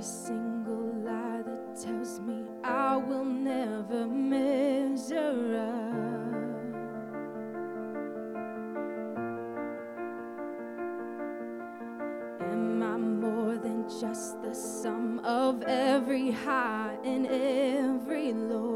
every 0.00 0.12
single 0.12 0.94
lie 1.04 1.42
that 1.44 1.76
tells 1.76 2.20
me 2.20 2.44
I 2.64 2.96
will 2.96 3.24
never 3.24 4.06
measure 4.06 5.58
up. 5.58 6.40
Am 12.40 12.82
I 12.82 12.96
more 12.96 13.58
than 13.58 13.84
just 14.00 14.40
the 14.40 14.54
sum 14.54 15.20
of 15.22 15.62
every 15.64 16.30
high 16.30 16.96
and 17.04 17.26
every 17.26 18.32
low? 18.32 18.69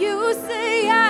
you 0.00 0.34
say, 0.34 0.88
I 0.88 1.01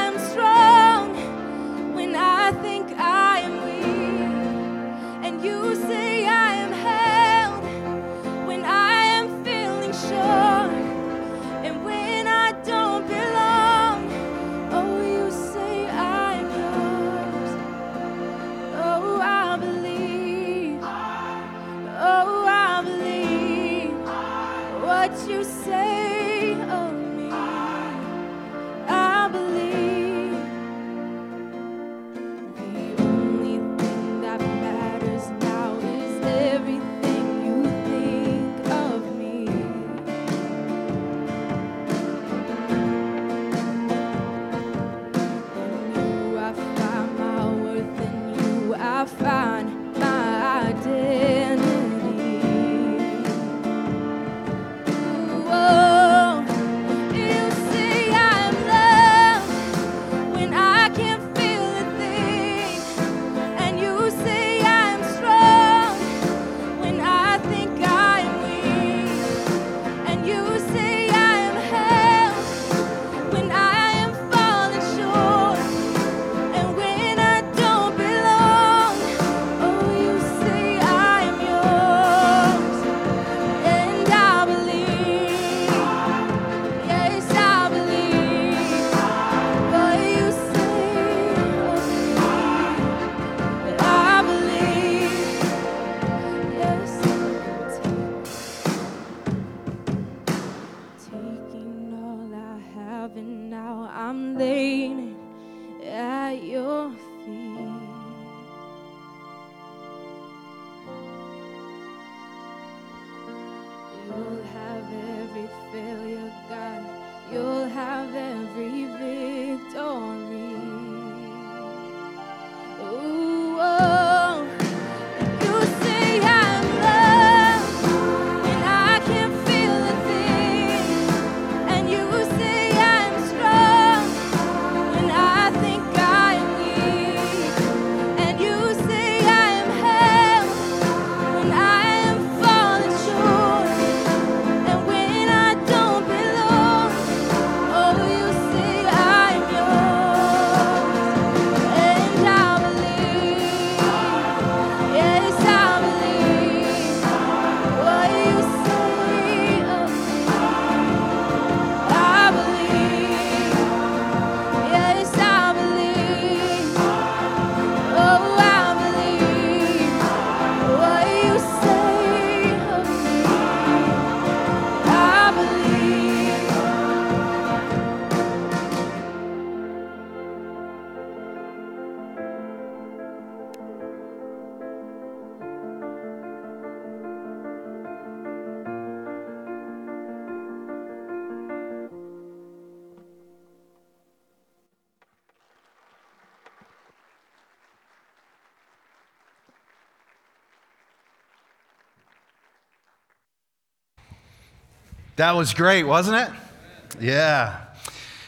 That 205.17 205.33
was 205.33 205.53
great, 205.53 205.83
wasn't 205.83 206.17
it? 206.17 206.99
Yeah. 206.99 207.67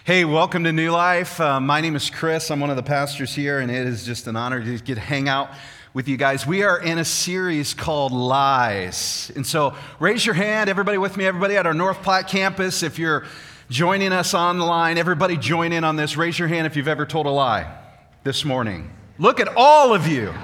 Hey, 0.04 0.26
welcome 0.26 0.64
to 0.64 0.72
New 0.72 0.90
Life. 0.90 1.40
Uh, 1.40 1.58
my 1.58 1.80
name 1.80 1.96
is 1.96 2.10
Chris. 2.10 2.50
I'm 2.50 2.60
one 2.60 2.68
of 2.68 2.76
the 2.76 2.82
pastors 2.82 3.34
here, 3.34 3.60
and 3.60 3.70
it 3.70 3.86
is 3.86 4.04
just 4.04 4.26
an 4.26 4.36
honor 4.36 4.62
to 4.62 4.78
get 4.80 4.96
to 4.96 5.00
hang 5.00 5.26
out 5.26 5.48
with 5.94 6.08
you 6.08 6.18
guys. 6.18 6.46
We 6.46 6.62
are 6.62 6.78
in 6.78 6.98
a 6.98 7.04
series 7.06 7.72
called 7.72 8.12
Lies. 8.12 9.32
And 9.34 9.46
so 9.46 9.74
raise 9.98 10.26
your 10.26 10.34
hand, 10.34 10.68
everybody 10.68 10.98
with 10.98 11.16
me, 11.16 11.24
everybody 11.24 11.56
at 11.56 11.64
our 11.64 11.72
North 11.72 12.02
Platte 12.02 12.28
campus. 12.28 12.82
If 12.82 12.98
you're 12.98 13.24
joining 13.70 14.12
us 14.12 14.34
online, 14.34 14.98
everybody 14.98 15.38
join 15.38 15.72
in 15.72 15.84
on 15.84 15.96
this. 15.96 16.18
Raise 16.18 16.38
your 16.38 16.48
hand 16.48 16.66
if 16.66 16.76
you've 16.76 16.86
ever 16.86 17.06
told 17.06 17.24
a 17.24 17.30
lie 17.30 17.78
this 18.24 18.44
morning. 18.44 18.90
Look 19.18 19.40
at 19.40 19.48
all 19.56 19.94
of 19.94 20.06
you. 20.06 20.34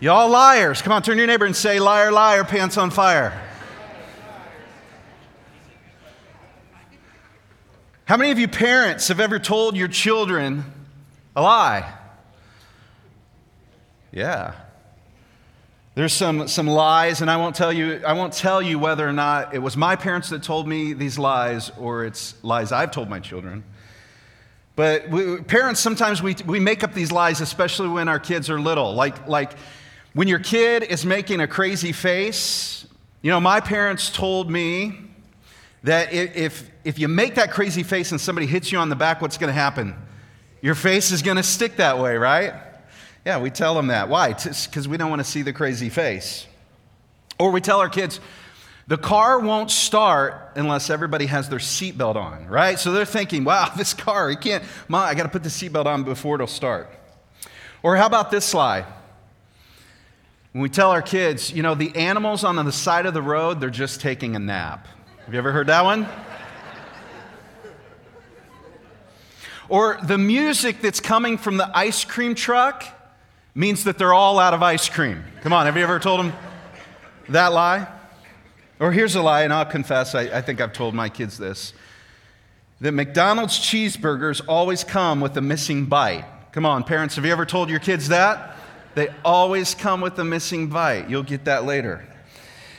Y'all 0.00 0.30
liars. 0.30 0.80
Come 0.80 0.94
on, 0.94 1.02
turn 1.02 1.16
to 1.16 1.20
your 1.20 1.26
neighbor 1.26 1.44
and 1.44 1.54
say, 1.54 1.78
Liar, 1.80 2.12
liar, 2.12 2.44
pants 2.44 2.78
on 2.78 2.90
fire. 2.90 3.42
How 8.06 8.16
many 8.16 8.30
of 8.30 8.38
you 8.38 8.46
parents 8.46 9.08
have 9.08 9.18
ever 9.18 9.40
told 9.40 9.76
your 9.76 9.88
children 9.88 10.64
a 11.34 11.42
lie? 11.42 11.92
Yeah. 14.12 14.54
There's 15.96 16.12
some, 16.12 16.46
some 16.46 16.68
lies, 16.68 17.20
and 17.20 17.28
I 17.28 17.36
won't, 17.36 17.56
tell 17.56 17.72
you, 17.72 18.00
I 18.06 18.12
won't 18.12 18.32
tell 18.32 18.62
you 18.62 18.78
whether 18.78 19.06
or 19.06 19.12
not 19.12 19.56
it 19.56 19.58
was 19.58 19.76
my 19.76 19.96
parents 19.96 20.28
that 20.28 20.44
told 20.44 20.68
me 20.68 20.92
these 20.92 21.18
lies 21.18 21.72
or 21.80 22.04
it's 22.04 22.36
lies 22.44 22.70
I've 22.70 22.92
told 22.92 23.10
my 23.10 23.18
children. 23.18 23.64
But 24.76 25.08
we, 25.08 25.38
parents, 25.38 25.80
sometimes 25.80 26.22
we, 26.22 26.36
we 26.46 26.60
make 26.60 26.84
up 26.84 26.94
these 26.94 27.10
lies, 27.10 27.40
especially 27.40 27.88
when 27.88 28.06
our 28.06 28.20
kids 28.20 28.48
are 28.50 28.60
little. 28.60 28.94
Like, 28.94 29.26
like 29.26 29.54
when 30.14 30.28
your 30.28 30.38
kid 30.38 30.84
is 30.84 31.04
making 31.04 31.40
a 31.40 31.48
crazy 31.48 31.90
face, 31.90 32.86
you 33.20 33.32
know, 33.32 33.40
my 33.40 33.58
parents 33.58 34.10
told 34.10 34.48
me 34.48 35.05
that 35.82 36.12
if, 36.12 36.68
if 36.84 36.98
you 36.98 37.08
make 37.08 37.36
that 37.36 37.52
crazy 37.52 37.82
face 37.82 38.10
and 38.10 38.20
somebody 38.20 38.46
hits 38.46 38.72
you 38.72 38.78
on 38.78 38.88
the 38.88 38.96
back, 38.96 39.20
what's 39.20 39.38
going 39.38 39.48
to 39.48 39.54
happen? 39.54 39.94
Your 40.62 40.74
face 40.74 41.12
is 41.12 41.22
going 41.22 41.36
to 41.36 41.42
stick 41.42 41.76
that 41.76 41.98
way, 41.98 42.16
right? 42.16 42.54
Yeah, 43.24 43.38
we 43.38 43.50
tell 43.50 43.74
them 43.74 43.88
that. 43.88 44.08
Why? 44.08 44.32
Because 44.32 44.88
we 44.88 44.96
don't 44.96 45.10
want 45.10 45.20
to 45.20 45.28
see 45.28 45.42
the 45.42 45.52
crazy 45.52 45.88
face. 45.88 46.46
Or 47.38 47.50
we 47.50 47.60
tell 47.60 47.80
our 47.80 47.88
kids, 47.88 48.20
the 48.86 48.96
car 48.96 49.40
won't 49.40 49.70
start 49.70 50.52
unless 50.54 50.90
everybody 50.90 51.26
has 51.26 51.48
their 51.48 51.58
seatbelt 51.58 52.16
on, 52.16 52.46
right? 52.46 52.78
So 52.78 52.92
they're 52.92 53.04
thinking, 53.04 53.44
wow, 53.44 53.72
this 53.76 53.94
car, 53.94 54.30
you 54.30 54.36
can't, 54.36 54.64
Mom, 54.88 55.06
I 55.06 55.14
got 55.14 55.24
to 55.24 55.28
put 55.28 55.42
the 55.42 55.48
seatbelt 55.48 55.86
on 55.86 56.04
before 56.04 56.36
it'll 56.36 56.46
start. 56.46 56.88
Or 57.82 57.96
how 57.96 58.06
about 58.06 58.30
this 58.30 58.54
lie? 58.54 58.84
When 60.52 60.62
we 60.62 60.68
tell 60.68 60.90
our 60.90 61.02
kids, 61.02 61.52
you 61.52 61.62
know, 61.62 61.74
the 61.74 61.94
animals 61.96 62.42
on 62.42 62.56
the 62.56 62.72
side 62.72 63.06
of 63.06 63.12
the 63.12 63.22
road, 63.22 63.60
they're 63.60 63.70
just 63.70 64.00
taking 64.00 64.34
a 64.36 64.38
nap. 64.38 64.88
Have 65.26 65.34
you 65.34 65.38
ever 65.38 65.50
heard 65.50 65.66
that 65.66 65.82
one? 65.82 66.06
or 69.68 69.98
the 70.04 70.16
music 70.16 70.80
that's 70.80 71.00
coming 71.00 71.36
from 71.36 71.56
the 71.56 71.68
ice 71.76 72.04
cream 72.04 72.36
truck 72.36 72.84
means 73.52 73.82
that 73.84 73.98
they're 73.98 74.14
all 74.14 74.38
out 74.38 74.54
of 74.54 74.62
ice 74.62 74.88
cream. 74.88 75.24
Come 75.42 75.52
on, 75.52 75.66
have 75.66 75.76
you 75.76 75.82
ever 75.82 75.98
told 75.98 76.20
them 76.20 76.32
that 77.30 77.52
lie? 77.52 77.88
Or 78.78 78.92
here's 78.92 79.16
a 79.16 79.22
lie, 79.22 79.42
and 79.42 79.52
I'll 79.52 79.64
confess, 79.66 80.14
I, 80.14 80.22
I 80.22 80.42
think 80.42 80.60
I've 80.60 80.72
told 80.72 80.94
my 80.94 81.08
kids 81.08 81.36
this 81.36 81.72
that 82.80 82.92
McDonald's 82.92 83.58
cheeseburgers 83.58 84.40
always 84.46 84.84
come 84.84 85.20
with 85.20 85.36
a 85.36 85.40
missing 85.40 85.86
bite. 85.86 86.24
Come 86.52 86.64
on, 86.64 86.84
parents, 86.84 87.16
have 87.16 87.24
you 87.26 87.32
ever 87.32 87.46
told 87.46 87.68
your 87.68 87.80
kids 87.80 88.10
that? 88.10 88.56
They 88.94 89.08
always 89.24 89.74
come 89.74 90.00
with 90.00 90.16
a 90.20 90.24
missing 90.24 90.68
bite. 90.68 91.10
You'll 91.10 91.24
get 91.24 91.46
that 91.46 91.64
later. 91.64 92.06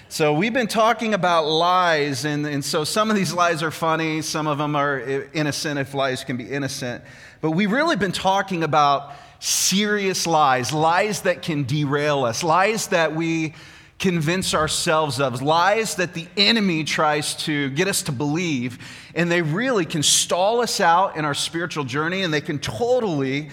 So, 0.09 0.31
we've 0.31 0.53
been 0.53 0.67
talking 0.67 1.13
about 1.13 1.47
lies, 1.47 2.23
and, 2.23 2.45
and 2.45 2.63
so 2.63 2.85
some 2.85 3.09
of 3.09 3.17
these 3.17 3.33
lies 3.33 3.61
are 3.61 3.71
funny, 3.71 4.21
some 4.21 4.47
of 4.47 4.57
them 4.57 4.73
are 4.73 5.01
innocent, 5.33 5.77
if 5.77 5.93
lies 5.93 6.23
can 6.23 6.37
be 6.37 6.49
innocent. 6.49 7.03
But 7.41 7.51
we've 7.51 7.69
really 7.69 7.97
been 7.97 8.13
talking 8.13 8.63
about 8.63 9.11
serious 9.41 10.25
lies, 10.25 10.71
lies 10.71 11.23
that 11.23 11.41
can 11.41 11.65
derail 11.65 12.23
us, 12.23 12.41
lies 12.41 12.87
that 12.87 13.15
we 13.15 13.53
convince 13.99 14.53
ourselves 14.53 15.19
of, 15.19 15.41
lies 15.41 15.95
that 15.95 16.13
the 16.13 16.27
enemy 16.37 16.85
tries 16.85 17.35
to 17.43 17.69
get 17.71 17.89
us 17.89 18.03
to 18.03 18.13
believe, 18.13 18.79
and 19.13 19.29
they 19.29 19.41
really 19.41 19.83
can 19.83 20.03
stall 20.03 20.61
us 20.61 20.79
out 20.79 21.17
in 21.17 21.25
our 21.25 21.33
spiritual 21.33 21.83
journey 21.83 22.21
and 22.21 22.33
they 22.33 22.39
can 22.39 22.59
totally 22.59 23.49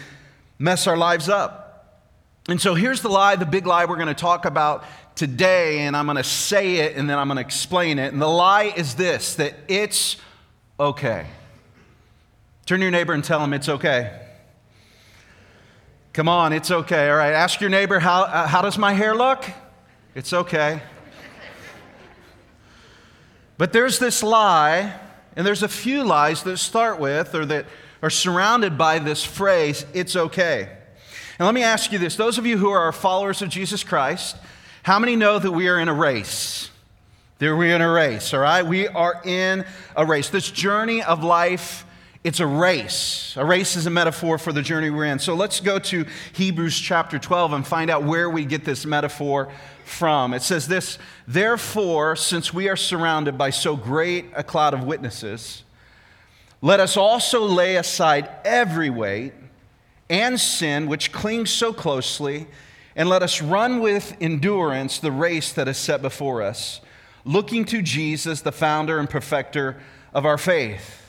mess 0.60 0.86
our 0.86 0.96
lives 0.96 1.28
up. 1.28 1.63
And 2.48 2.60
so 2.60 2.74
here's 2.74 3.00
the 3.00 3.08
lie, 3.08 3.36
the 3.36 3.46
big 3.46 3.66
lie 3.66 3.86
we're 3.86 3.96
going 3.96 4.08
to 4.08 4.14
talk 4.14 4.44
about 4.44 4.84
today, 5.14 5.80
and 5.80 5.96
I'm 5.96 6.04
going 6.04 6.18
to 6.18 6.24
say 6.24 6.76
it 6.76 6.96
and 6.96 7.08
then 7.08 7.18
I'm 7.18 7.26
going 7.28 7.36
to 7.36 7.42
explain 7.42 7.98
it. 7.98 8.12
And 8.12 8.20
the 8.20 8.28
lie 8.28 8.72
is 8.76 8.94
this 8.96 9.36
that 9.36 9.54
it's 9.66 10.16
okay. 10.78 11.26
Turn 12.66 12.80
to 12.80 12.84
your 12.84 12.90
neighbor 12.90 13.14
and 13.14 13.24
tell 13.24 13.42
him 13.42 13.54
it's 13.54 13.68
okay. 13.68 14.20
Come 16.12 16.28
on, 16.28 16.52
it's 16.52 16.70
okay. 16.70 17.08
All 17.08 17.16
right, 17.16 17.32
ask 17.32 17.60
your 17.60 17.70
neighbor, 17.70 17.98
how, 17.98 18.22
uh, 18.22 18.46
how 18.46 18.60
does 18.62 18.76
my 18.76 18.92
hair 18.92 19.14
look? 19.14 19.44
It's 20.14 20.32
okay. 20.32 20.82
But 23.56 23.72
there's 23.72 23.98
this 23.98 24.22
lie, 24.22 24.94
and 25.36 25.46
there's 25.46 25.62
a 25.62 25.68
few 25.68 26.04
lies 26.04 26.42
that 26.42 26.58
start 26.58 26.98
with 26.98 27.34
or 27.34 27.46
that 27.46 27.66
are 28.02 28.10
surrounded 28.10 28.76
by 28.76 28.98
this 28.98 29.24
phrase, 29.24 29.86
it's 29.94 30.14
okay. 30.14 30.76
And 31.38 31.46
let 31.46 31.54
me 31.54 31.62
ask 31.62 31.92
you 31.92 31.98
this 31.98 32.16
those 32.16 32.38
of 32.38 32.46
you 32.46 32.58
who 32.58 32.70
are 32.70 32.90
followers 32.92 33.42
of 33.42 33.48
Jesus 33.48 33.84
Christ, 33.84 34.36
how 34.82 34.98
many 34.98 35.16
know 35.16 35.38
that 35.38 35.52
we 35.52 35.68
are 35.68 35.78
in 35.78 35.88
a 35.88 35.94
race? 35.94 36.70
That 37.38 37.56
we're 37.56 37.74
in 37.74 37.82
a 37.82 37.90
race, 37.90 38.32
all 38.32 38.40
right? 38.40 38.64
We 38.64 38.86
are 38.86 39.20
in 39.24 39.64
a 39.96 40.06
race. 40.06 40.30
This 40.30 40.50
journey 40.50 41.02
of 41.02 41.24
life 41.24 41.84
it's 42.24 42.40
a 42.40 42.46
race. 42.46 43.34
A 43.36 43.44
race 43.44 43.76
is 43.76 43.84
a 43.84 43.90
metaphor 43.90 44.38
for 44.38 44.50
the 44.50 44.62
journey 44.62 44.88
we're 44.88 45.04
in. 45.04 45.18
So 45.18 45.34
let's 45.34 45.60
go 45.60 45.78
to 45.78 46.06
Hebrews 46.32 46.80
chapter 46.80 47.18
12 47.18 47.52
and 47.52 47.66
find 47.66 47.90
out 47.90 48.02
where 48.04 48.30
we 48.30 48.46
get 48.46 48.64
this 48.64 48.86
metaphor 48.86 49.52
from. 49.84 50.32
It 50.32 50.40
says 50.40 50.66
this 50.66 50.98
Therefore, 51.28 52.16
since 52.16 52.52
we 52.54 52.70
are 52.70 52.76
surrounded 52.76 53.36
by 53.36 53.50
so 53.50 53.76
great 53.76 54.24
a 54.34 54.42
cloud 54.42 54.72
of 54.72 54.84
witnesses, 54.84 55.64
let 56.62 56.80
us 56.80 56.96
also 56.96 57.44
lay 57.44 57.76
aside 57.76 58.30
every 58.42 58.88
weight 58.88 59.34
and 60.14 60.38
sin 60.38 60.86
which 60.86 61.12
clings 61.12 61.50
so 61.50 61.72
closely, 61.72 62.46
and 62.96 63.08
let 63.08 63.22
us 63.22 63.42
run 63.42 63.80
with 63.80 64.16
endurance 64.20 64.98
the 64.98 65.10
race 65.12 65.52
that 65.52 65.68
is 65.68 65.76
set 65.76 66.00
before 66.00 66.42
us, 66.42 66.80
looking 67.24 67.64
to 67.64 67.82
Jesus, 67.82 68.40
the 68.40 68.52
founder 68.52 68.98
and 68.98 69.10
perfecter 69.10 69.80
of 70.12 70.24
our 70.24 70.38
faith 70.38 71.04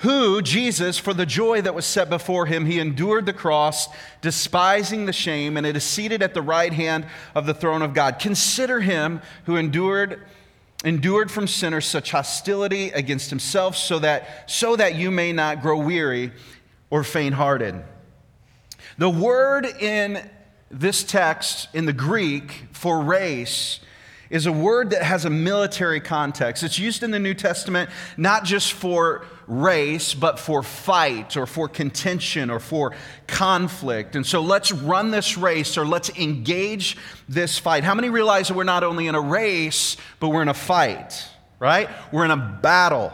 who, 0.00 0.40
Jesus, 0.40 0.96
for 0.96 1.12
the 1.12 1.26
joy 1.26 1.60
that 1.60 1.74
was 1.74 1.84
set 1.84 2.08
before 2.08 2.46
him, 2.46 2.64
he 2.64 2.78
endured 2.78 3.26
the 3.26 3.34
cross, 3.34 3.86
despising 4.22 5.04
the 5.04 5.12
shame, 5.12 5.58
and 5.58 5.66
it 5.66 5.76
is 5.76 5.84
seated 5.84 6.22
at 6.22 6.32
the 6.32 6.40
right 6.40 6.72
hand 6.72 7.06
of 7.34 7.44
the 7.44 7.52
throne 7.52 7.82
of 7.82 7.92
God. 7.92 8.18
Consider 8.18 8.80
him 8.80 9.20
who 9.44 9.56
endured 9.56 10.22
endured 10.82 11.30
from 11.30 11.46
sinners 11.46 11.84
such 11.84 12.10
hostility 12.10 12.88
against 12.92 13.28
himself 13.28 13.76
so 13.76 13.98
that 13.98 14.50
so 14.50 14.74
that 14.76 14.94
you 14.94 15.10
may 15.10 15.30
not 15.30 15.60
grow 15.60 15.76
weary 15.76 16.32
or 16.90 17.04
faint-hearted. 17.04 17.82
The 18.98 19.08
word 19.08 19.64
in 19.64 20.28
this 20.70 21.02
text 21.02 21.68
in 21.72 21.86
the 21.86 21.92
Greek 21.92 22.64
for 22.72 23.00
race 23.00 23.80
is 24.28 24.46
a 24.46 24.52
word 24.52 24.90
that 24.90 25.02
has 25.02 25.24
a 25.24 25.30
military 25.30 26.00
context. 26.00 26.62
It's 26.62 26.78
used 26.78 27.02
in 27.02 27.10
the 27.10 27.18
New 27.18 27.34
Testament 27.34 27.90
not 28.16 28.44
just 28.44 28.72
for 28.72 29.24
race, 29.48 30.14
but 30.14 30.38
for 30.38 30.62
fight 30.62 31.36
or 31.36 31.46
for 31.46 31.68
contention 31.68 32.48
or 32.48 32.60
for 32.60 32.94
conflict. 33.26 34.14
And 34.14 34.24
so 34.24 34.40
let's 34.40 34.70
run 34.70 35.10
this 35.10 35.36
race 35.36 35.76
or 35.76 35.84
let's 35.84 36.10
engage 36.10 36.96
this 37.28 37.58
fight. 37.58 37.82
How 37.82 37.96
many 37.96 38.08
realize 38.08 38.48
that 38.48 38.54
we're 38.54 38.62
not 38.62 38.84
only 38.84 39.08
in 39.08 39.16
a 39.16 39.20
race, 39.20 39.96
but 40.20 40.28
we're 40.28 40.42
in 40.42 40.48
a 40.48 40.54
fight, 40.54 41.26
right? 41.58 41.88
We're 42.12 42.24
in 42.24 42.30
a 42.30 42.36
battle. 42.36 43.12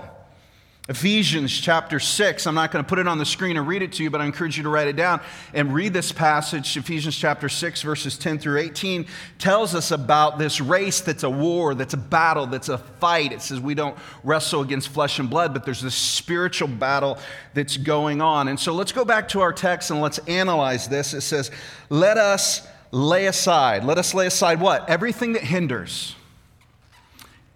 Ephesians 0.88 1.52
chapter 1.52 1.98
6, 1.98 2.46
I'm 2.46 2.54
not 2.54 2.70
going 2.70 2.84
to 2.84 2.88
put 2.88 3.00
it 3.00 3.08
on 3.08 3.18
the 3.18 3.24
screen 3.24 3.56
and 3.56 3.66
read 3.66 3.82
it 3.82 3.90
to 3.94 4.04
you, 4.04 4.10
but 4.10 4.20
I 4.20 4.24
encourage 4.24 4.56
you 4.56 4.62
to 4.62 4.68
write 4.68 4.86
it 4.86 4.94
down 4.94 5.20
and 5.52 5.74
read 5.74 5.92
this 5.92 6.12
passage. 6.12 6.76
Ephesians 6.76 7.16
chapter 7.16 7.48
6, 7.48 7.82
verses 7.82 8.16
10 8.16 8.38
through 8.38 8.60
18 8.60 9.04
tells 9.40 9.74
us 9.74 9.90
about 9.90 10.38
this 10.38 10.60
race 10.60 11.00
that's 11.00 11.24
a 11.24 11.30
war, 11.30 11.74
that's 11.74 11.94
a 11.94 11.96
battle, 11.96 12.46
that's 12.46 12.68
a 12.68 12.78
fight. 12.78 13.32
It 13.32 13.42
says 13.42 13.58
we 13.58 13.74
don't 13.74 13.98
wrestle 14.22 14.60
against 14.60 14.90
flesh 14.90 15.18
and 15.18 15.28
blood, 15.28 15.52
but 15.52 15.64
there's 15.64 15.82
this 15.82 15.96
spiritual 15.96 16.68
battle 16.68 17.18
that's 17.52 17.76
going 17.76 18.20
on. 18.22 18.46
And 18.46 18.58
so 18.58 18.72
let's 18.72 18.92
go 18.92 19.04
back 19.04 19.28
to 19.30 19.40
our 19.40 19.52
text 19.52 19.90
and 19.90 20.00
let's 20.00 20.18
analyze 20.28 20.86
this. 20.86 21.14
It 21.14 21.22
says, 21.22 21.50
Let 21.90 22.16
us 22.16 22.64
lay 22.92 23.26
aside. 23.26 23.82
Let 23.82 23.98
us 23.98 24.14
lay 24.14 24.28
aside 24.28 24.60
what? 24.60 24.88
Everything 24.88 25.32
that 25.32 25.42
hinders. 25.42 26.14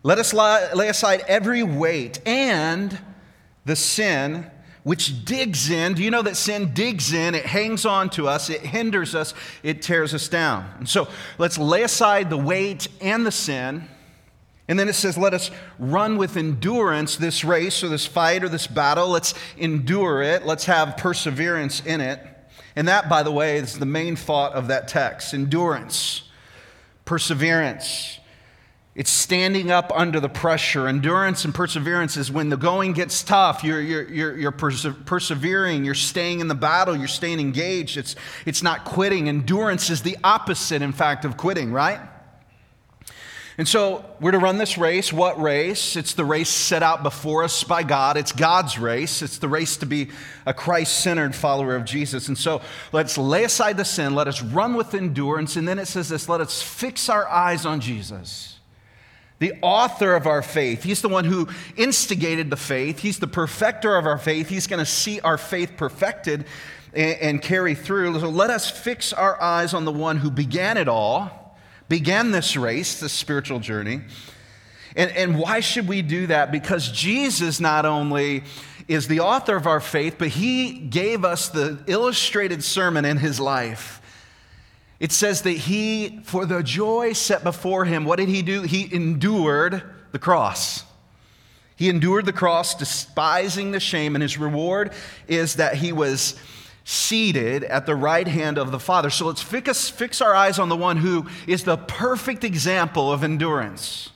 Let 0.02 0.18
us 0.18 0.34
lay 0.34 0.88
aside 0.88 1.22
every 1.28 1.62
weight 1.62 2.26
and 2.26 2.98
the 3.64 3.76
sin 3.76 4.50
which 4.82 5.24
digs 5.24 5.70
in. 5.70 5.94
Do 5.94 6.02
you 6.02 6.10
know 6.10 6.22
that 6.22 6.36
sin 6.36 6.72
digs 6.72 7.12
in? 7.12 7.34
It 7.34 7.44
hangs 7.44 7.84
on 7.84 8.10
to 8.10 8.28
us, 8.28 8.50
it 8.50 8.62
hinders 8.62 9.14
us, 9.14 9.34
it 9.62 9.82
tears 9.82 10.14
us 10.14 10.28
down. 10.28 10.68
And 10.78 10.88
so 10.88 11.08
let's 11.38 11.58
lay 11.58 11.82
aside 11.82 12.30
the 12.30 12.38
weight 12.38 12.88
and 13.00 13.26
the 13.26 13.32
sin. 13.32 13.88
And 14.68 14.78
then 14.78 14.88
it 14.88 14.94
says, 14.94 15.18
let 15.18 15.34
us 15.34 15.50
run 15.80 16.16
with 16.16 16.36
endurance 16.36 17.16
this 17.16 17.44
race 17.44 17.82
or 17.82 17.88
this 17.88 18.06
fight 18.06 18.44
or 18.44 18.48
this 18.48 18.68
battle. 18.68 19.08
Let's 19.08 19.34
endure 19.56 20.22
it. 20.22 20.46
Let's 20.46 20.66
have 20.66 20.96
perseverance 20.96 21.84
in 21.84 22.00
it. 22.00 22.24
And 22.76 22.86
that, 22.86 23.08
by 23.08 23.24
the 23.24 23.32
way, 23.32 23.56
is 23.56 23.80
the 23.80 23.86
main 23.86 24.14
thought 24.14 24.52
of 24.52 24.68
that 24.68 24.86
text 24.86 25.34
endurance, 25.34 26.22
perseverance. 27.04 28.19
It's 28.94 29.10
standing 29.10 29.70
up 29.70 29.92
under 29.94 30.18
the 30.18 30.28
pressure. 30.28 30.88
Endurance 30.88 31.44
and 31.44 31.54
perseverance 31.54 32.16
is 32.16 32.30
when 32.30 32.48
the 32.48 32.56
going 32.56 32.92
gets 32.92 33.22
tough. 33.22 33.62
You're, 33.62 33.80
you're, 33.80 34.08
you're, 34.08 34.36
you're 34.36 34.50
perse- 34.50 34.86
persevering. 35.04 35.84
You're 35.84 35.94
staying 35.94 36.40
in 36.40 36.48
the 36.48 36.56
battle. 36.56 36.96
You're 36.96 37.06
staying 37.06 37.38
engaged. 37.38 37.96
It's, 37.96 38.16
it's 38.46 38.62
not 38.62 38.84
quitting. 38.84 39.28
Endurance 39.28 39.90
is 39.90 40.02
the 40.02 40.18
opposite, 40.24 40.82
in 40.82 40.92
fact, 40.92 41.24
of 41.24 41.36
quitting, 41.36 41.72
right? 41.72 42.00
And 43.60 43.68
so 43.68 44.06
we're 44.20 44.30
to 44.30 44.38
run 44.38 44.56
this 44.56 44.78
race. 44.78 45.12
What 45.12 45.38
race? 45.38 45.94
It's 45.94 46.14
the 46.14 46.24
race 46.24 46.48
set 46.48 46.82
out 46.82 47.02
before 47.02 47.44
us 47.44 47.62
by 47.62 47.82
God. 47.82 48.16
It's 48.16 48.32
God's 48.32 48.78
race. 48.78 49.20
It's 49.20 49.36
the 49.36 49.48
race 49.48 49.76
to 49.78 49.86
be 49.86 50.08
a 50.46 50.54
Christ 50.54 51.00
centered 51.00 51.34
follower 51.34 51.76
of 51.76 51.84
Jesus. 51.84 52.28
And 52.28 52.38
so 52.38 52.62
let's 52.90 53.18
lay 53.18 53.44
aside 53.44 53.76
the 53.76 53.84
sin. 53.84 54.14
Let 54.14 54.28
us 54.28 54.42
run 54.42 54.76
with 54.76 54.94
endurance. 54.94 55.56
And 55.56 55.68
then 55.68 55.78
it 55.78 55.86
says 55.86 56.08
this 56.08 56.26
let 56.26 56.40
us 56.40 56.62
fix 56.62 57.10
our 57.10 57.28
eyes 57.28 57.66
on 57.66 57.80
Jesus, 57.80 58.59
the 59.40 59.54
author 59.60 60.14
of 60.14 60.26
our 60.26 60.42
faith. 60.42 60.84
He's 60.84 61.02
the 61.02 61.08
one 61.08 61.24
who 61.24 61.48
instigated 61.76 62.48
the 62.48 62.56
faith, 62.56 63.00
He's 63.00 63.18
the 63.18 63.26
perfecter 63.26 63.96
of 63.96 64.06
our 64.06 64.18
faith. 64.18 64.48
He's 64.48 64.68
going 64.68 64.78
to 64.78 64.90
see 64.90 65.20
our 65.20 65.36
faith 65.36 65.72
perfected 65.76 66.44
and, 66.94 67.18
and 67.20 67.42
carry 67.42 67.74
through. 67.74 68.20
So 68.20 68.28
let 68.28 68.50
us 68.50 68.70
fix 68.70 69.12
our 69.12 69.40
eyes 69.42 69.74
on 69.74 69.84
the 69.84 69.92
one 69.92 70.18
who 70.18 70.30
began 70.30 70.76
it 70.76 70.86
all 70.86 71.40
began 71.90 72.30
this 72.30 72.56
race, 72.56 73.00
this 73.00 73.12
spiritual 73.12 73.58
journey. 73.58 74.00
And, 74.96 75.10
and 75.10 75.38
why 75.38 75.60
should 75.60 75.88
we 75.88 76.00
do 76.00 76.28
that? 76.28 76.50
Because 76.52 76.90
Jesus 76.90 77.60
not 77.60 77.84
only 77.84 78.44
is 78.88 79.08
the 79.08 79.20
author 79.20 79.56
of 79.56 79.66
our 79.66 79.80
faith, 79.80 80.14
but 80.16 80.28
he 80.28 80.72
gave 80.72 81.24
us 81.24 81.48
the 81.48 81.82
illustrated 81.86 82.64
sermon 82.64 83.04
in 83.04 83.18
his 83.18 83.38
life. 83.38 83.99
It 85.00 85.12
says 85.12 85.42
that 85.42 85.52
he, 85.52 86.20
for 86.24 86.44
the 86.44 86.62
joy 86.62 87.14
set 87.14 87.42
before 87.42 87.86
him, 87.86 88.04
what 88.04 88.18
did 88.18 88.28
he 88.28 88.42
do? 88.42 88.62
He 88.62 88.94
endured 88.94 89.82
the 90.12 90.18
cross. 90.18 90.84
He 91.74 91.88
endured 91.88 92.26
the 92.26 92.32
cross, 92.34 92.74
despising 92.74 93.70
the 93.70 93.80
shame, 93.80 94.14
and 94.14 94.20
his 94.20 94.36
reward 94.36 94.92
is 95.26 95.56
that 95.56 95.76
he 95.76 95.92
was 95.92 96.38
seated 96.84 97.64
at 97.64 97.86
the 97.86 97.94
right 97.94 98.28
hand 98.28 98.58
of 98.58 98.70
the 98.70 98.78
Father. 98.78 99.08
So 99.08 99.26
let's 99.26 99.40
fix, 99.40 99.88
fix 99.88 100.20
our 100.20 100.34
eyes 100.34 100.58
on 100.58 100.68
the 100.68 100.76
one 100.76 100.98
who 100.98 101.26
is 101.46 101.64
the 101.64 101.78
perfect 101.78 102.44
example 102.44 103.10
of 103.10 103.24
endurance. 103.24 104.10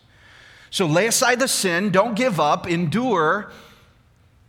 So 0.69 0.87
lay 0.87 1.07
aside 1.07 1.41
the 1.41 1.49
sin, 1.49 1.91
don't 1.91 2.15
give 2.15 2.39
up, 2.39 2.69
endure 2.69 3.51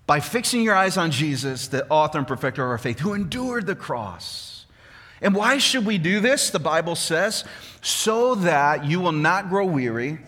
by 0.08 0.20
fixing 0.20 0.63
your 0.63 0.75
eyes 0.75 0.98
on 0.98 1.12
Jesus, 1.12 1.70
the 1.70 1.88
author 1.88 2.18
and 2.18 2.27
perfecter 2.27 2.63
of 2.63 2.72
our 2.72 2.77
faith, 2.77 3.00
who 3.00 3.13
endured 3.13 3.68
the 3.68 3.75
cross. 3.75 4.54
And 5.25 5.34
why 5.34 5.58
should 5.58 5.88
we 5.88 5.98
do 5.98 6.20
this? 6.20 6.51
The 6.51 6.60
Bible 6.60 6.96
says, 6.96 7.46
so 7.82 8.36
that 8.36 8.86
you 8.86 9.00
will 9.00 9.12
not 9.12 9.50
grow 9.50 9.65
weary 9.65 10.20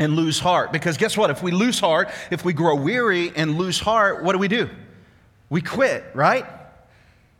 and 0.00 0.16
lose 0.16 0.40
heart. 0.40 0.72
Because 0.72 0.96
guess 0.96 1.16
what? 1.16 1.30
If 1.30 1.44
we 1.44 1.52
lose 1.52 1.78
heart, 1.78 2.10
if 2.32 2.44
we 2.44 2.52
grow 2.52 2.74
weary 2.74 3.30
and 3.36 3.56
lose 3.56 3.78
heart, 3.78 4.24
what 4.24 4.32
do 4.32 4.38
we 4.40 4.48
do? 4.48 4.68
We 5.48 5.62
quit, 5.62 6.04
right? 6.12 6.44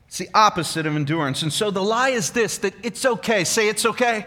It's 0.07 0.19
the 0.19 0.31
opposite 0.33 0.87
of 0.87 0.95
endurance. 0.95 1.43
And 1.43 1.52
so 1.52 1.73
the 1.73 1.83
lie 1.83 2.11
is 2.11 2.31
this 2.31 2.59
that 2.59 2.73
it's 2.85 3.05
okay. 3.05 3.43
Say 3.43 3.69
it's 3.69 3.85
okay. 3.85 4.25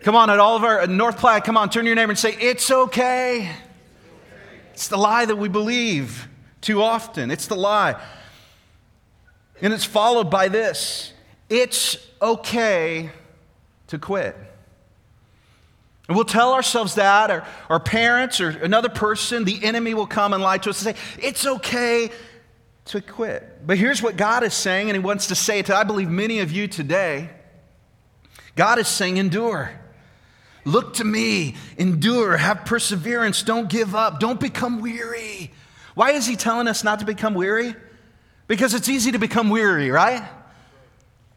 Come 0.00 0.16
on, 0.16 0.30
at 0.30 0.38
all 0.38 0.56
of 0.56 0.64
our 0.64 0.86
North 0.86 1.18
Platte, 1.18 1.44
come 1.44 1.58
on, 1.58 1.68
turn 1.68 1.84
to 1.84 1.88
your 1.88 1.96
neighbor 1.96 2.12
and 2.12 2.18
say, 2.18 2.34
It's 2.40 2.70
okay. 2.70 3.50
It's 4.72 4.88
the 4.88 4.96
lie 4.96 5.26
that 5.26 5.36
we 5.36 5.50
believe 5.50 6.28
too 6.62 6.80
often. 6.80 7.30
It's 7.30 7.46
the 7.46 7.56
lie. 7.56 8.00
And 9.60 9.74
it's 9.74 9.84
followed 9.84 10.30
by 10.30 10.48
this 10.48 11.12
it's 11.48 11.98
okay 12.20 13.10
to 13.88 13.98
quit. 13.98 14.36
And 16.08 16.16
we'll 16.16 16.24
tell 16.24 16.52
ourselves 16.52 16.94
that, 16.94 17.30
or 17.30 17.44
our 17.68 17.80
parents, 17.80 18.40
or 18.40 18.50
another 18.50 18.88
person, 18.88 19.44
the 19.44 19.64
enemy 19.64 19.92
will 19.94 20.06
come 20.06 20.32
and 20.32 20.42
lie 20.42 20.58
to 20.58 20.70
us 20.70 20.84
and 20.84 20.96
say, 20.96 21.02
It's 21.20 21.46
okay 21.46 22.10
to 22.86 23.00
quit. 23.00 23.66
But 23.66 23.78
here's 23.78 24.02
what 24.02 24.16
God 24.16 24.44
is 24.44 24.54
saying, 24.54 24.88
and 24.88 24.96
He 24.96 25.02
wants 25.02 25.28
to 25.28 25.34
say 25.34 25.58
it 25.60 25.66
to, 25.66 25.76
I 25.76 25.84
believe, 25.84 26.08
many 26.08 26.40
of 26.40 26.52
you 26.52 26.68
today. 26.68 27.30
God 28.54 28.78
is 28.78 28.88
saying, 28.88 29.18
endure. 29.18 29.70
Look 30.64 30.94
to 30.94 31.04
me, 31.04 31.54
endure, 31.78 32.36
have 32.36 32.64
perseverance, 32.64 33.42
don't 33.42 33.68
give 33.68 33.94
up, 33.94 34.18
don't 34.18 34.40
become 34.40 34.80
weary. 34.80 35.52
Why 35.94 36.12
is 36.12 36.26
He 36.26 36.36
telling 36.36 36.66
us 36.66 36.82
not 36.82 37.00
to 37.00 37.04
become 37.04 37.34
weary? 37.34 37.74
Because 38.48 38.74
it's 38.74 38.88
easy 38.88 39.12
to 39.12 39.18
become 39.18 39.50
weary, 39.50 39.90
right? 39.90 40.24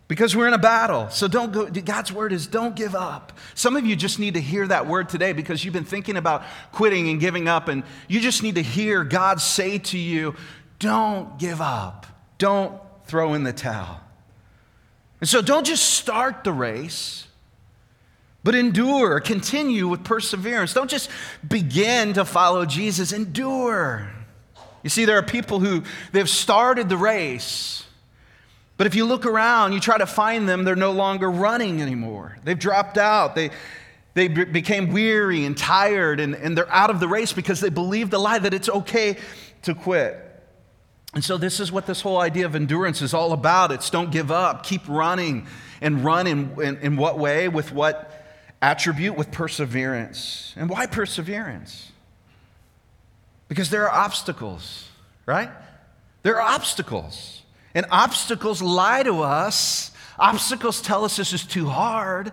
Because 0.10 0.36
we're 0.36 0.48
in 0.48 0.56
a 0.56 0.58
battle. 0.58 1.08
So 1.12 1.28
don't 1.28 1.54
go, 1.54 1.70
God's 1.70 2.12
word 2.12 2.34
is 2.34 2.48
don't 2.48 2.76
give 2.76 2.96
up. 2.96 3.32
Some 3.54 3.78
of 3.78 3.86
you 3.86 3.96
just 3.96 4.18
need 4.18 4.34
to 4.34 4.42
hear 4.42 4.68
that 4.68 4.88
word 4.88 5.08
today 5.08 5.34
because 5.34 5.64
you've 5.64 5.74
been 5.74 5.86
thinking 5.86 6.18
about 6.18 6.44
quitting 6.72 7.10
and 7.10 7.20
giving 7.20 7.48
up, 7.48 7.68
and 7.68 7.84
you 8.08 8.20
just 8.20 8.42
need 8.42 8.56
to 8.56 8.64
hear 8.64 9.04
God 9.04 9.40
say 9.40 9.78
to 9.78 9.98
you, 10.00 10.36
don't 10.80 11.38
give 11.38 11.62
up. 11.62 12.08
Don't 12.40 12.82
throw 13.06 13.36
in 13.36 13.44
the 13.44 13.54
towel. 13.54 14.02
And 15.20 15.30
so 15.30 15.44
don't 15.44 15.66
just 15.66 15.94
start 15.94 16.44
the 16.44 16.54
race, 16.54 17.28
but 18.44 18.56
endure, 18.56 19.20
continue 19.20 19.88
with 19.88 20.04
perseverance. 20.04 20.74
Don't 20.74 20.90
just 20.90 21.12
begin 21.48 22.14
to 22.14 22.26
follow 22.26 22.66
Jesus, 22.66 23.12
endure. 23.12 24.10
You 24.82 24.90
see, 24.90 25.06
there 25.06 25.18
are 25.18 25.24
people 25.24 25.60
who 25.60 25.84
they've 26.14 26.30
started 26.30 26.90
the 26.90 26.98
race, 26.98 27.84
but 28.80 28.88
if 28.88 28.96
you 28.96 29.04
look 29.04 29.26
around, 29.26 29.74
you 29.74 29.82
try 29.82 29.98
to 29.98 30.06
find 30.06 30.48
them, 30.48 30.64
they're 30.64 30.74
no 30.74 30.94
longer 30.94 31.30
running 31.30 31.82
anymore. 31.82 32.38
They've 32.46 32.58
dropped 32.58 32.98
out. 32.98 33.36
They, 33.36 33.50
they 34.14 34.30
became 34.30 34.94
weary 34.94 35.44
and 35.44 35.58
tired, 35.58 36.22
and, 36.22 36.34
and 36.34 36.58
they're 36.58 36.72
out 36.72 36.90
of 36.90 37.02
the 37.02 37.08
race 37.10 37.34
because 37.34 37.60
they 37.60 37.68
believe 37.68 38.10
the 38.10 38.20
lie 38.20 38.40
that 38.40 38.54
it's 38.54 38.70
okay 38.70 39.18
to 39.64 39.76
quit. 39.76 40.26
And 41.14 41.22
so, 41.22 41.36
this 41.36 41.60
is 41.60 41.74
what 41.74 41.88
this 41.88 42.00
whole 42.00 42.22
idea 42.22 42.46
of 42.46 42.56
endurance 42.56 43.02
is 43.02 43.14
all 43.14 43.34
about. 43.34 43.74
It's 43.74 43.90
don't 43.90 44.12
give 44.12 44.32
up, 44.32 44.64
keep 44.64 44.88
running, 44.88 45.46
and 45.82 46.06
run 46.06 46.26
in, 46.26 46.50
in, 46.62 46.78
in, 46.78 46.96
what 46.96 47.20
way? 47.20 47.50
With 47.50 47.74
what 47.74 48.26
attribute? 48.62 49.18
With 49.18 49.30
perseverance. 49.30 50.54
And 50.56 50.70
why 50.70 50.86
perseverance? 50.86 51.92
Because 53.50 53.72
there 53.72 53.90
are 53.90 54.06
obstacles, 54.06 54.88
right? 55.26 55.52
There 56.24 56.38
are 56.38 56.56
obstacles. 56.56 57.40
And 57.74 57.86
obstacles 57.92 58.62
lie 58.62 59.04
to 59.04 59.22
us. 59.22 59.92
Obstacles 60.18 60.82
tell 60.82 61.06
us 61.06 61.16
this 61.16 61.34
is 61.34 61.46
too 61.46 61.68
hard 61.68 62.32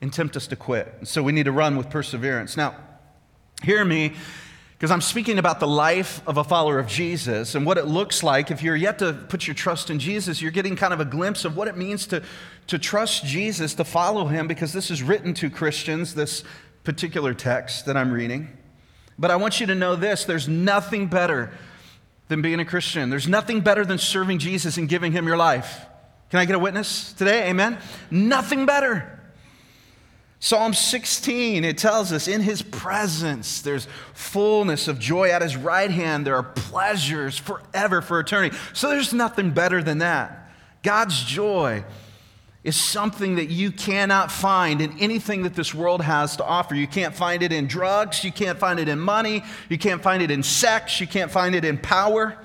and 0.00 0.12
tempt 0.12 0.36
us 0.36 0.48
to 0.48 0.56
quit. 0.56 0.92
so, 1.04 1.22
we 1.22 1.32
need 1.32 1.44
to 1.44 1.52
run 1.52 1.76
with 1.76 1.88
perseverance. 1.88 2.56
Now, 2.56 2.74
hear 3.62 3.84
me 3.84 4.14
because 4.82 4.90
I'm 4.90 5.00
speaking 5.00 5.38
about 5.38 5.60
the 5.60 5.68
life 5.68 6.20
of 6.26 6.38
a 6.38 6.42
follower 6.42 6.80
of 6.80 6.88
Jesus 6.88 7.54
and 7.54 7.64
what 7.64 7.78
it 7.78 7.86
looks 7.86 8.24
like. 8.24 8.50
If 8.50 8.64
you're 8.64 8.74
yet 8.74 8.98
to 8.98 9.12
put 9.12 9.46
your 9.46 9.54
trust 9.54 9.90
in 9.90 10.00
Jesus, 10.00 10.42
you're 10.42 10.50
getting 10.50 10.74
kind 10.74 10.92
of 10.92 10.98
a 10.98 11.04
glimpse 11.04 11.44
of 11.44 11.56
what 11.56 11.68
it 11.68 11.76
means 11.76 12.04
to, 12.08 12.20
to 12.66 12.80
trust 12.80 13.24
Jesus, 13.24 13.74
to 13.74 13.84
follow 13.84 14.26
him, 14.26 14.48
because 14.48 14.72
this 14.72 14.90
is 14.90 15.00
written 15.00 15.34
to 15.34 15.48
Christians, 15.48 16.16
this 16.16 16.42
particular 16.82 17.32
text 17.32 17.86
that 17.86 17.96
I'm 17.96 18.10
reading. 18.10 18.48
But 19.16 19.30
I 19.30 19.36
want 19.36 19.60
you 19.60 19.66
to 19.66 19.74
know 19.76 19.94
this 19.94 20.24
there's 20.24 20.48
nothing 20.48 21.06
better 21.06 21.52
than 22.32 22.40
being 22.40 22.60
a 22.60 22.64
Christian, 22.64 23.10
there's 23.10 23.28
nothing 23.28 23.60
better 23.60 23.84
than 23.84 23.98
serving 23.98 24.38
Jesus 24.38 24.78
and 24.78 24.88
giving 24.88 25.12
him 25.12 25.26
your 25.26 25.36
life. 25.36 25.84
Can 26.30 26.40
I 26.40 26.46
get 26.46 26.56
a 26.56 26.58
witness 26.58 27.12
today? 27.12 27.50
Amen? 27.50 27.76
Nothing 28.10 28.64
better. 28.64 29.20
Psalm 30.40 30.72
16, 30.72 31.62
it 31.62 31.76
tells 31.76 32.10
us 32.10 32.26
in 32.26 32.40
his 32.40 32.62
presence 32.62 33.60
there's 33.60 33.86
fullness 34.14 34.88
of 34.88 34.98
joy. 34.98 35.28
At 35.30 35.42
his 35.42 35.58
right 35.58 35.90
hand 35.90 36.26
there 36.26 36.34
are 36.34 36.42
pleasures 36.42 37.36
forever 37.36 38.00
for 38.00 38.18
eternity. 38.18 38.56
So 38.72 38.88
there's 38.88 39.12
nothing 39.12 39.50
better 39.50 39.82
than 39.82 39.98
that. 39.98 40.50
God's 40.82 41.22
joy 41.22 41.84
is 42.64 42.76
something 42.76 43.36
that 43.36 43.46
you 43.46 43.72
cannot 43.72 44.30
find 44.30 44.80
in 44.80 44.96
anything 45.00 45.42
that 45.42 45.54
this 45.54 45.74
world 45.74 46.00
has 46.00 46.36
to 46.36 46.44
offer. 46.44 46.74
You 46.74 46.86
can't 46.86 47.14
find 47.14 47.42
it 47.42 47.52
in 47.52 47.66
drugs, 47.66 48.22
you 48.22 48.30
can't 48.30 48.58
find 48.58 48.78
it 48.78 48.88
in 48.88 49.00
money, 49.00 49.42
you 49.68 49.78
can't 49.78 50.00
find 50.00 50.22
it 50.22 50.30
in 50.30 50.42
sex, 50.42 51.00
you 51.00 51.06
can't 51.08 51.30
find 51.30 51.54
it 51.54 51.64
in 51.64 51.76
power. 51.76 52.38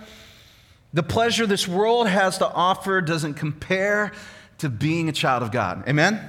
The 0.94 1.04
pleasure 1.04 1.46
this 1.46 1.68
world 1.68 2.08
has 2.08 2.40
to 2.40 2.48
offer 2.48 3.02
doesn't 3.02 3.36
compare 3.36 4.12
to 4.58 4.70
being 4.70 5.08
a 5.08 5.12
child 5.12 5.44
of 5.44 5.52
God. 5.52 5.88
Amen? 5.88 6.20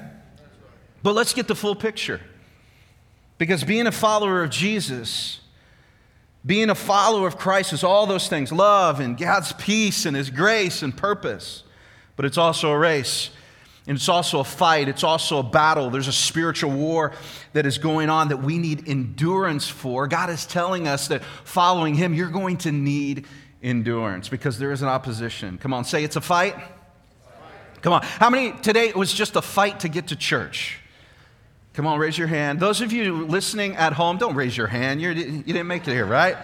But 1.02 1.14
let's 1.14 1.32
get 1.32 1.48
the 1.48 1.54
full 1.54 1.74
picture. 1.74 2.20
Because 3.38 3.64
being 3.64 3.86
a 3.86 3.92
follower 3.92 4.42
of 4.42 4.50
Jesus, 4.50 5.40
being 6.44 6.70
a 6.70 6.74
follower 6.74 7.26
of 7.26 7.38
Christ 7.38 7.72
is 7.72 7.84
all 7.84 8.06
those 8.06 8.28
things 8.28 8.52
love 8.52 9.00
and 9.00 9.16
God's 9.16 9.52
peace 9.52 10.04
and 10.04 10.16
His 10.16 10.28
grace 10.28 10.82
and 10.82 10.94
purpose. 10.94 11.62
But 12.16 12.24
it's 12.24 12.36
also 12.36 12.70
a 12.72 12.78
race. 12.78 13.30
And 13.88 13.96
it's 13.96 14.10
also 14.10 14.40
a 14.40 14.44
fight. 14.44 14.86
It's 14.86 15.02
also 15.02 15.38
a 15.38 15.42
battle. 15.42 15.88
There's 15.88 16.08
a 16.08 16.12
spiritual 16.12 16.70
war 16.70 17.12
that 17.54 17.64
is 17.64 17.78
going 17.78 18.10
on 18.10 18.28
that 18.28 18.36
we 18.36 18.58
need 18.58 18.86
endurance 18.86 19.66
for. 19.66 20.06
God 20.06 20.28
is 20.28 20.44
telling 20.44 20.86
us 20.86 21.08
that 21.08 21.24
following 21.44 21.94
Him, 21.94 22.12
you're 22.12 22.28
going 22.28 22.58
to 22.58 22.70
need 22.70 23.24
endurance 23.62 24.28
because 24.28 24.58
there 24.58 24.72
is 24.72 24.82
an 24.82 24.88
opposition. 24.88 25.56
Come 25.56 25.72
on, 25.72 25.86
say 25.86 26.04
it's 26.04 26.16
a 26.16 26.20
fight. 26.20 26.54
Come 27.80 27.94
on. 27.94 28.02
How 28.02 28.28
many 28.28 28.52
today 28.52 28.88
it 28.88 28.96
was 28.96 29.10
just 29.10 29.36
a 29.36 29.42
fight 29.42 29.80
to 29.80 29.88
get 29.88 30.08
to 30.08 30.16
church? 30.16 30.80
Come 31.72 31.86
on, 31.86 31.98
raise 31.98 32.18
your 32.18 32.28
hand. 32.28 32.60
Those 32.60 32.82
of 32.82 32.92
you 32.92 33.24
listening 33.24 33.74
at 33.76 33.94
home, 33.94 34.18
don't 34.18 34.34
raise 34.34 34.54
your 34.54 34.66
hand. 34.66 35.00
You're, 35.00 35.12
you 35.12 35.42
didn't 35.42 35.66
make 35.66 35.88
it 35.88 35.92
here, 35.92 36.04
right? 36.04 36.36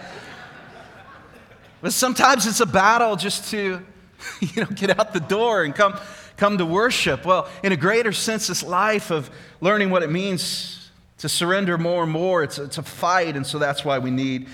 But 1.81 1.93
sometimes 1.93 2.47
it's 2.47 2.61
a 2.61 2.65
battle 2.65 3.15
just 3.15 3.51
to 3.51 3.85
you 4.39 4.63
know, 4.63 4.69
get 4.73 4.97
out 4.97 5.13
the 5.13 5.19
door 5.19 5.63
and 5.63 5.75
come, 5.75 5.99
come 6.37 6.57
to 6.57 6.65
worship. 6.65 7.25
Well, 7.25 7.49
in 7.63 7.71
a 7.71 7.77
greater 7.77 8.11
sense, 8.11 8.47
this 8.47 8.63
life 8.63 9.11
of 9.11 9.29
learning 9.61 9.89
what 9.89 10.03
it 10.03 10.09
means 10.09 10.91
to 11.19 11.29
surrender 11.29 11.77
more 11.77 12.03
and 12.03 12.11
more, 12.11 12.43
it's, 12.43 12.59
it's 12.59 12.77
a 12.77 12.83
fight, 12.83 13.35
and 13.35 13.45
so 13.45 13.57
that's 13.57 13.85
why 13.85 13.99
we 13.99 14.11
need 14.11 14.47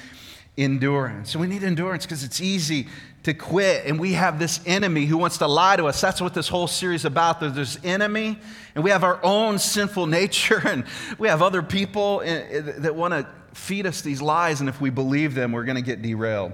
endurance. 0.57 1.33
And 1.33 1.41
we 1.41 1.47
need 1.47 1.63
endurance 1.63 2.05
because 2.05 2.23
it's 2.23 2.39
easy 2.39 2.87
to 3.23 3.33
quit, 3.33 3.85
and 3.85 3.99
we 3.99 4.13
have 4.13 4.39
this 4.39 4.59
enemy 4.65 5.05
who 5.05 5.17
wants 5.17 5.37
to 5.39 5.47
lie 5.47 5.75
to 5.75 5.85
us. 5.85 6.01
That's 6.01 6.21
what 6.21 6.33
this 6.33 6.47
whole 6.47 6.67
series 6.67 7.01
is 7.01 7.05
about. 7.05 7.39
There's 7.39 7.53
this 7.53 7.77
enemy, 7.83 8.39
and 8.73 8.83
we 8.83 8.89
have 8.89 9.03
our 9.03 9.19
own 9.23 9.59
sinful 9.59 10.07
nature, 10.07 10.61
and 10.65 10.85
we 11.17 11.27
have 11.27 11.41
other 11.41 11.61
people 11.61 12.21
eh, 12.23 12.43
eh, 12.49 12.61
that 12.79 12.95
want 12.95 13.13
to 13.13 13.27
feed 13.53 13.85
us 13.85 14.01
these 14.01 14.21
lies, 14.21 14.59
and 14.59 14.69
if 14.69 14.79
we 14.79 14.89
believe 14.89 15.35
them, 15.35 15.51
we're 15.51 15.65
going 15.65 15.75
to 15.75 15.81
get 15.81 16.01
derailed. 16.01 16.53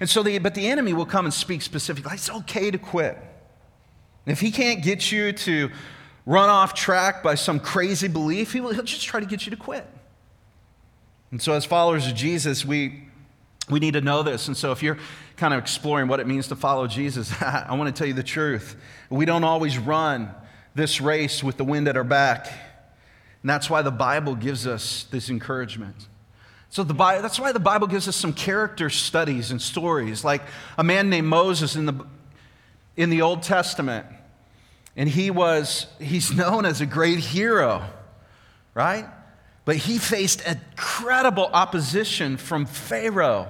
And 0.00 0.08
so, 0.08 0.22
the, 0.22 0.38
but 0.38 0.54
the 0.54 0.68
enemy 0.68 0.92
will 0.92 1.06
come 1.06 1.24
and 1.24 1.34
speak 1.34 1.60
specifically. 1.60 2.14
It's 2.14 2.30
okay 2.30 2.70
to 2.70 2.78
quit. 2.78 3.18
If 4.26 4.40
he 4.40 4.50
can't 4.50 4.82
get 4.82 5.12
you 5.12 5.32
to 5.32 5.70
run 6.26 6.48
off 6.48 6.74
track 6.74 7.22
by 7.22 7.36
some 7.36 7.60
crazy 7.60 8.08
belief, 8.08 8.52
he 8.52 8.60
will, 8.60 8.72
he'll 8.72 8.82
just 8.82 9.06
try 9.06 9.20
to 9.20 9.26
get 9.26 9.46
you 9.46 9.50
to 9.50 9.56
quit. 9.56 9.86
And 11.30 11.40
so, 11.40 11.52
as 11.52 11.64
followers 11.64 12.06
of 12.06 12.14
Jesus, 12.14 12.64
we, 12.64 13.04
we 13.70 13.78
need 13.78 13.94
to 13.94 14.00
know 14.00 14.22
this. 14.22 14.48
And 14.48 14.56
so, 14.56 14.72
if 14.72 14.82
you're 14.82 14.98
kind 15.36 15.54
of 15.54 15.60
exploring 15.60 16.08
what 16.08 16.20
it 16.20 16.26
means 16.26 16.48
to 16.48 16.56
follow 16.56 16.86
Jesus, 16.86 17.32
I 17.42 17.74
want 17.74 17.94
to 17.94 17.98
tell 17.98 18.06
you 18.06 18.14
the 18.14 18.22
truth. 18.22 18.76
We 19.10 19.24
don't 19.24 19.44
always 19.44 19.78
run 19.78 20.30
this 20.74 21.00
race 21.00 21.42
with 21.42 21.56
the 21.56 21.64
wind 21.64 21.88
at 21.88 21.96
our 21.96 22.04
back. 22.04 22.46
And 23.42 23.50
that's 23.50 23.70
why 23.70 23.82
the 23.82 23.90
Bible 23.90 24.34
gives 24.34 24.66
us 24.66 25.04
this 25.10 25.30
encouragement. 25.30 26.08
So 26.68 26.82
the 26.82 26.94
that's 26.94 27.38
why 27.38 27.52
the 27.52 27.60
Bible 27.60 27.86
gives 27.86 28.08
us 28.08 28.16
some 28.16 28.32
character 28.32 28.90
studies 28.90 29.50
and 29.50 29.62
stories, 29.62 30.24
like 30.24 30.42
a 30.76 30.84
man 30.84 31.08
named 31.08 31.28
Moses 31.28 31.76
in 31.76 31.86
the, 31.86 32.06
in 32.96 33.10
the 33.10 33.22
Old 33.22 33.42
Testament. 33.42 34.06
And 34.96 35.08
he 35.08 35.30
was, 35.30 35.86
he's 36.00 36.32
known 36.32 36.64
as 36.64 36.80
a 36.80 36.86
great 36.86 37.18
hero, 37.18 37.84
right? 38.74 39.06
But 39.64 39.76
he 39.76 39.98
faced 39.98 40.46
incredible 40.46 41.46
opposition 41.52 42.36
from 42.36 42.66
Pharaoh. 42.66 43.48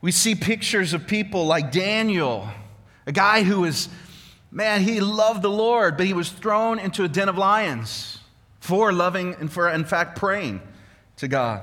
We 0.00 0.12
see 0.12 0.34
pictures 0.34 0.92
of 0.92 1.06
people 1.06 1.46
like 1.46 1.72
Daniel, 1.72 2.48
a 3.06 3.12
guy 3.12 3.42
who 3.42 3.60
was, 3.60 3.88
man, 4.50 4.80
he 4.80 5.00
loved 5.00 5.42
the 5.42 5.50
Lord, 5.50 5.96
but 5.96 6.06
he 6.06 6.12
was 6.12 6.30
thrown 6.30 6.78
into 6.78 7.04
a 7.04 7.08
den 7.08 7.28
of 7.28 7.38
lions 7.38 8.18
for 8.60 8.92
loving 8.92 9.34
and 9.34 9.52
for, 9.52 9.68
in 9.68 9.84
fact, 9.84 10.18
praying 10.18 10.60
to 11.16 11.28
God. 11.28 11.62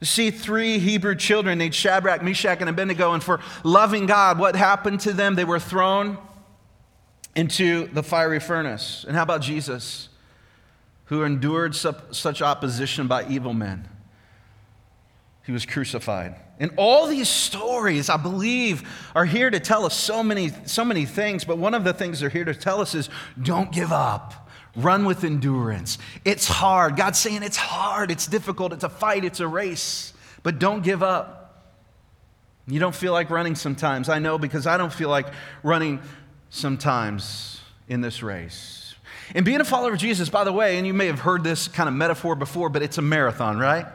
See 0.00 0.30
three 0.30 0.78
Hebrew 0.78 1.16
children 1.16 1.58
named 1.58 1.74
Shadrach, 1.74 2.22
Meshach, 2.22 2.60
and 2.60 2.70
Abednego, 2.70 3.14
and 3.14 3.22
for 3.22 3.40
loving 3.64 4.06
God, 4.06 4.38
what 4.38 4.54
happened 4.54 5.00
to 5.00 5.12
them? 5.12 5.34
They 5.34 5.44
were 5.44 5.58
thrown 5.58 6.18
into 7.34 7.88
the 7.88 8.02
fiery 8.02 8.38
furnace. 8.38 9.04
And 9.08 9.16
how 9.16 9.24
about 9.24 9.42
Jesus, 9.42 10.08
who 11.06 11.24
endured 11.24 11.74
such 11.74 12.42
opposition 12.42 13.08
by 13.08 13.26
evil 13.26 13.52
men? 13.52 13.88
He 15.44 15.52
was 15.52 15.66
crucified. 15.66 16.36
And 16.60 16.72
all 16.76 17.06
these 17.06 17.28
stories, 17.28 18.08
I 18.08 18.18
believe, 18.18 18.88
are 19.14 19.24
here 19.24 19.50
to 19.50 19.58
tell 19.58 19.86
us 19.86 19.96
so 19.96 20.22
many, 20.22 20.52
so 20.66 20.84
many 20.84 21.06
things, 21.06 21.44
but 21.44 21.58
one 21.58 21.74
of 21.74 21.84
the 21.84 21.92
things 21.92 22.20
they're 22.20 22.28
here 22.28 22.44
to 22.44 22.54
tell 22.54 22.80
us 22.80 22.94
is 22.94 23.08
don't 23.42 23.72
give 23.72 23.92
up. 23.92 24.47
Run 24.78 25.04
with 25.04 25.24
endurance. 25.24 25.98
It's 26.24 26.46
hard. 26.46 26.96
God's 26.96 27.18
saying 27.18 27.42
it's 27.42 27.56
hard, 27.56 28.12
it's 28.12 28.28
difficult, 28.28 28.72
it's 28.72 28.84
a 28.84 28.88
fight, 28.88 29.24
it's 29.24 29.40
a 29.40 29.48
race, 29.48 30.12
but 30.44 30.60
don't 30.60 30.84
give 30.84 31.02
up. 31.02 31.74
You 32.68 32.78
don't 32.78 32.94
feel 32.94 33.12
like 33.12 33.28
running 33.28 33.56
sometimes. 33.56 34.08
I 34.08 34.20
know 34.20 34.38
because 34.38 34.68
I 34.68 34.76
don't 34.76 34.92
feel 34.92 35.08
like 35.08 35.26
running 35.64 36.00
sometimes 36.50 37.60
in 37.88 38.02
this 38.02 38.22
race. 38.22 38.94
And 39.34 39.44
being 39.44 39.60
a 39.60 39.64
follower 39.64 39.94
of 39.94 39.98
Jesus, 39.98 40.28
by 40.28 40.44
the 40.44 40.52
way, 40.52 40.78
and 40.78 40.86
you 40.86 40.94
may 40.94 41.06
have 41.06 41.18
heard 41.18 41.42
this 41.42 41.66
kind 41.66 41.88
of 41.88 41.94
metaphor 41.94 42.36
before, 42.36 42.68
but 42.68 42.82
it's 42.82 42.98
a 42.98 43.02
marathon, 43.02 43.58
right? 43.58 43.86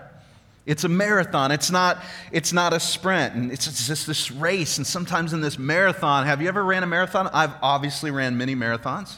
It's 0.65 0.83
a 0.83 0.89
marathon. 0.89 1.51
It's 1.51 1.71
not, 1.71 2.03
it's 2.31 2.51
not 2.51 2.73
a 2.73 2.79
sprint. 2.79 3.35
And 3.35 3.51
it's, 3.53 3.67
it's 3.67 3.87
just 3.87 4.05
this 4.05 4.31
race. 4.31 4.77
And 4.77 4.85
sometimes 4.85 5.31
in 5.31 5.39
this 5.39 5.57
marathon, 5.57 6.25
have 6.25 6.41
you 6.41 6.49
ever 6.49 6.63
ran 6.63 6.83
a 6.83 6.87
marathon? 6.87 7.29
I've 7.31 7.53
obviously 7.61 8.11
ran 8.11 8.37
many 8.37 8.53
marathons. 8.53 9.17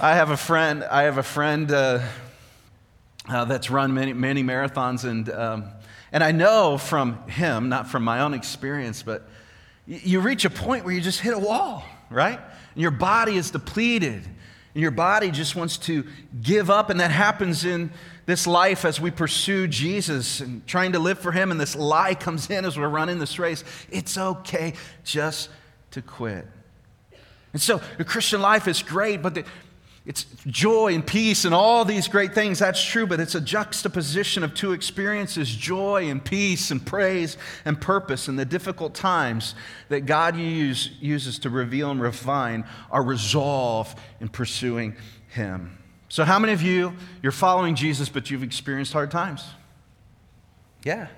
I 0.00 0.16
have 0.16 0.30
a 0.30 0.36
friend. 0.36 0.82
I 0.82 1.04
have 1.04 1.18
a 1.18 1.22
friend 1.22 1.70
uh, 1.70 2.00
uh, 3.28 3.44
that's 3.44 3.70
run 3.70 3.94
many 3.94 4.12
many 4.12 4.42
marathons, 4.42 5.04
and 5.04 5.30
um, 5.30 5.66
and 6.10 6.24
I 6.24 6.32
know 6.32 6.78
from 6.78 7.28
him, 7.28 7.68
not 7.68 7.88
from 7.88 8.02
my 8.02 8.20
own 8.20 8.34
experience, 8.34 9.04
but 9.04 9.28
you 9.86 10.18
reach 10.18 10.44
a 10.44 10.50
point 10.50 10.84
where 10.84 10.92
you 10.92 11.00
just 11.00 11.20
hit 11.20 11.32
a 11.32 11.38
wall, 11.38 11.84
right? 12.10 12.38
And 12.38 12.82
your 12.82 12.90
body 12.90 13.36
is 13.36 13.52
depleted, 13.52 14.24
and 14.24 14.82
your 14.82 14.90
body 14.90 15.30
just 15.30 15.54
wants 15.54 15.76
to 15.78 16.04
give 16.42 16.70
up, 16.70 16.90
and 16.90 16.98
that 16.98 17.12
happens 17.12 17.64
in 17.64 17.92
this 18.26 18.48
life 18.48 18.84
as 18.84 19.00
we 19.00 19.12
pursue 19.12 19.68
Jesus 19.68 20.40
and 20.40 20.66
trying 20.66 20.92
to 20.92 20.98
live 20.98 21.20
for 21.20 21.30
Him, 21.30 21.52
and 21.52 21.60
this 21.60 21.76
lie 21.76 22.16
comes 22.16 22.50
in 22.50 22.64
as 22.64 22.76
we're 22.76 22.88
running 22.88 23.20
this 23.20 23.38
race. 23.38 23.62
It's 23.92 24.18
okay 24.18 24.74
just 25.04 25.50
to 25.92 26.02
quit. 26.02 26.48
And 27.52 27.62
so 27.62 27.80
the 27.98 28.04
Christian 28.04 28.40
life 28.40 28.66
is 28.66 28.82
great, 28.82 29.22
but 29.22 29.34
the, 29.36 29.44
it's 30.06 30.26
joy 30.46 30.94
and 30.94 31.06
peace 31.06 31.46
and 31.46 31.54
all 31.54 31.84
these 31.86 32.08
great 32.08 32.34
things. 32.34 32.58
That's 32.58 32.82
true, 32.82 33.06
but 33.06 33.20
it's 33.20 33.34
a 33.34 33.40
juxtaposition 33.40 34.44
of 34.44 34.52
two 34.52 34.72
experiences 34.72 35.54
joy 35.54 36.10
and 36.10 36.22
peace 36.22 36.70
and 36.70 36.84
praise 36.84 37.38
and 37.64 37.80
purpose. 37.80 38.28
And 38.28 38.38
the 38.38 38.44
difficult 38.44 38.94
times 38.94 39.54
that 39.88 40.02
God 40.02 40.36
use, 40.36 40.90
uses 41.00 41.38
to 41.40 41.50
reveal 41.50 41.90
and 41.90 42.02
refine 42.02 42.64
our 42.90 43.02
resolve 43.02 43.94
in 44.20 44.28
pursuing 44.28 44.94
Him. 45.28 45.78
So, 46.10 46.24
how 46.24 46.38
many 46.38 46.52
of 46.52 46.60
you, 46.60 46.92
you're 47.22 47.32
following 47.32 47.74
Jesus, 47.74 48.10
but 48.10 48.30
you've 48.30 48.42
experienced 48.42 48.92
hard 48.92 49.10
times? 49.10 49.42
Yeah. 50.84 51.08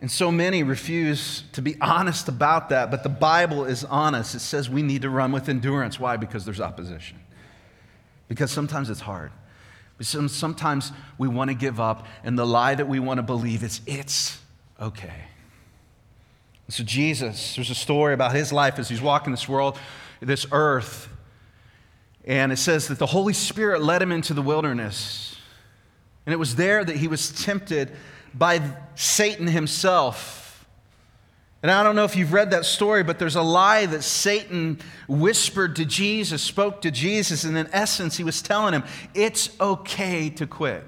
And 0.00 0.10
so 0.10 0.30
many 0.30 0.62
refuse 0.62 1.44
to 1.52 1.62
be 1.62 1.76
honest 1.80 2.28
about 2.28 2.68
that, 2.68 2.90
but 2.90 3.02
the 3.02 3.08
Bible 3.08 3.64
is 3.64 3.84
honest. 3.84 4.34
It 4.34 4.40
says 4.40 4.68
we 4.68 4.82
need 4.82 5.02
to 5.02 5.10
run 5.10 5.32
with 5.32 5.48
endurance. 5.48 5.98
Why? 5.98 6.16
Because 6.16 6.44
there's 6.44 6.60
opposition. 6.60 7.18
Because 8.28 8.50
sometimes 8.50 8.90
it's 8.90 9.00
hard. 9.00 9.32
Sometimes 10.00 10.92
we 11.16 11.26
want 11.26 11.48
to 11.48 11.54
give 11.54 11.80
up, 11.80 12.06
and 12.22 12.38
the 12.38 12.46
lie 12.46 12.74
that 12.74 12.86
we 12.86 13.00
want 13.00 13.16
to 13.16 13.22
believe 13.22 13.62
is 13.62 13.80
it's 13.86 14.38
okay. 14.78 15.24
So, 16.68 16.84
Jesus, 16.84 17.54
there's 17.54 17.70
a 17.70 17.74
story 17.74 18.12
about 18.12 18.34
his 18.34 18.52
life 18.52 18.78
as 18.78 18.88
he's 18.90 19.00
walking 19.00 19.30
this 19.30 19.48
world, 19.48 19.78
this 20.20 20.44
earth, 20.52 21.08
and 22.26 22.52
it 22.52 22.56
says 22.56 22.88
that 22.88 22.98
the 22.98 23.06
Holy 23.06 23.32
Spirit 23.32 23.80
led 23.82 24.02
him 24.02 24.12
into 24.12 24.34
the 24.34 24.42
wilderness. 24.42 25.36
And 26.26 26.32
it 26.32 26.36
was 26.36 26.56
there 26.56 26.84
that 26.84 26.96
he 26.96 27.06
was 27.06 27.30
tempted 27.44 27.92
by 28.36 28.60
Satan 28.94 29.46
himself. 29.46 30.66
And 31.62 31.70
I 31.70 31.82
don't 31.82 31.96
know 31.96 32.04
if 32.04 32.14
you've 32.16 32.32
read 32.32 32.50
that 32.50 32.64
story, 32.64 33.02
but 33.02 33.18
there's 33.18 33.34
a 33.34 33.42
lie 33.42 33.86
that 33.86 34.02
Satan 34.02 34.78
whispered 35.08 35.76
to 35.76 35.84
Jesus, 35.84 36.42
spoke 36.42 36.82
to 36.82 36.90
Jesus, 36.90 37.44
and 37.44 37.56
in 37.56 37.68
essence, 37.72 38.16
he 38.16 38.24
was 38.24 38.42
telling 38.42 38.74
him, 38.74 38.84
it's 39.14 39.50
okay 39.60 40.30
to 40.30 40.46
quit. 40.46 40.84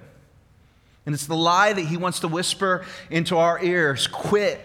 And 1.07 1.15
it's 1.15 1.27
the 1.27 1.37
lie 1.37 1.73
that 1.73 1.87
he 1.87 1.97
wants 1.97 2.21
to 2.21 2.29
whisper 2.29 2.85
into 3.11 3.39
our 3.39 3.63
ears 3.63 4.07
quit. 4.07 4.61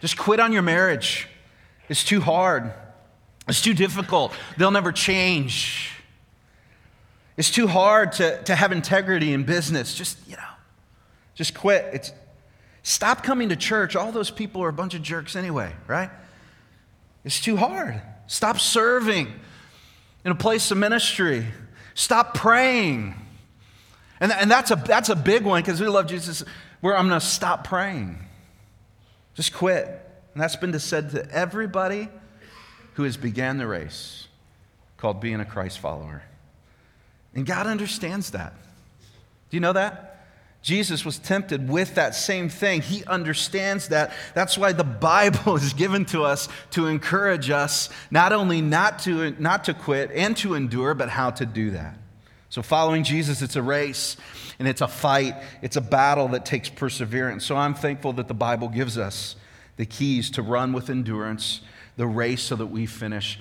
Just 0.00 0.16
quit 0.16 0.38
on 0.38 0.52
your 0.52 0.62
marriage. 0.62 1.28
It's 1.88 2.04
too 2.04 2.20
hard. 2.20 2.72
It's 3.48 3.60
too 3.60 3.74
difficult. 3.74 4.32
They'll 4.56 4.70
never 4.70 4.92
change. 4.92 5.90
It's 7.36 7.50
too 7.50 7.66
hard 7.66 8.12
to, 8.12 8.40
to 8.44 8.54
have 8.54 8.70
integrity 8.70 9.32
in 9.32 9.42
business. 9.42 9.94
Just, 9.94 10.16
you 10.28 10.36
know, 10.36 10.42
just 11.34 11.54
quit. 11.54 11.88
It's, 11.92 12.12
stop 12.82 13.22
coming 13.22 13.48
to 13.48 13.56
church. 13.56 13.96
All 13.96 14.12
those 14.12 14.30
people 14.30 14.62
are 14.62 14.68
a 14.68 14.72
bunch 14.72 14.94
of 14.94 15.02
jerks 15.02 15.36
anyway, 15.36 15.72
right? 15.86 16.10
It's 17.24 17.40
too 17.40 17.56
hard. 17.56 18.00
Stop 18.26 18.60
serving 18.60 19.32
in 20.24 20.32
a 20.32 20.34
place 20.34 20.70
of 20.70 20.78
ministry. 20.78 21.46
Stop 21.94 22.34
praying. 22.34 23.14
And, 24.20 24.32
and 24.32 24.50
that's, 24.50 24.70
a, 24.70 24.76
that's 24.76 25.08
a 25.08 25.16
big 25.16 25.44
one 25.44 25.62
because 25.62 25.80
we 25.80 25.88
love 25.88 26.06
Jesus, 26.06 26.44
where 26.80 26.96
I'm 26.96 27.08
going 27.08 27.20
to 27.20 27.26
stop 27.26 27.64
praying. 27.64 28.18
Just 29.34 29.52
quit. 29.52 29.86
And 30.32 30.42
that's 30.42 30.56
been 30.56 30.78
said 30.78 31.10
to 31.10 31.30
everybody 31.30 32.08
who 32.94 33.02
has 33.04 33.16
began 33.16 33.58
the 33.58 33.66
race 33.66 34.28
called 34.96 35.20
being 35.20 35.40
a 35.40 35.44
Christ 35.44 35.78
follower. 35.78 36.22
And 37.34 37.44
God 37.44 37.66
understands 37.66 38.30
that. 38.30 38.54
Do 39.50 39.56
you 39.56 39.60
know 39.60 39.72
that? 39.72 40.13
Jesus 40.64 41.04
was 41.04 41.18
tempted 41.18 41.68
with 41.68 41.96
that 41.96 42.14
same 42.14 42.48
thing. 42.48 42.80
He 42.80 43.04
understands 43.04 43.88
that. 43.88 44.12
That's 44.32 44.56
why 44.56 44.72
the 44.72 44.82
Bible 44.82 45.56
is 45.56 45.74
given 45.74 46.06
to 46.06 46.24
us 46.24 46.48
to 46.70 46.86
encourage 46.86 47.50
us 47.50 47.90
not 48.10 48.32
only 48.32 48.62
not 48.62 49.00
to, 49.00 49.32
not 49.32 49.64
to 49.64 49.74
quit 49.74 50.10
and 50.12 50.34
to 50.38 50.54
endure, 50.54 50.94
but 50.94 51.10
how 51.10 51.28
to 51.32 51.44
do 51.44 51.72
that. 51.72 51.98
So, 52.48 52.62
following 52.62 53.04
Jesus, 53.04 53.42
it's 53.42 53.56
a 53.56 53.62
race 53.62 54.16
and 54.58 54.66
it's 54.66 54.80
a 54.80 54.88
fight. 54.88 55.34
It's 55.60 55.76
a 55.76 55.82
battle 55.82 56.28
that 56.28 56.46
takes 56.46 56.70
perseverance. 56.70 57.44
So, 57.44 57.56
I'm 57.56 57.74
thankful 57.74 58.14
that 58.14 58.28
the 58.28 58.34
Bible 58.34 58.68
gives 58.68 58.96
us 58.96 59.36
the 59.76 59.84
keys 59.84 60.30
to 60.30 60.42
run 60.42 60.72
with 60.72 60.88
endurance 60.88 61.60
the 61.98 62.06
race 62.06 62.42
so 62.42 62.56
that 62.56 62.66
we 62.66 62.86
finish 62.86 63.38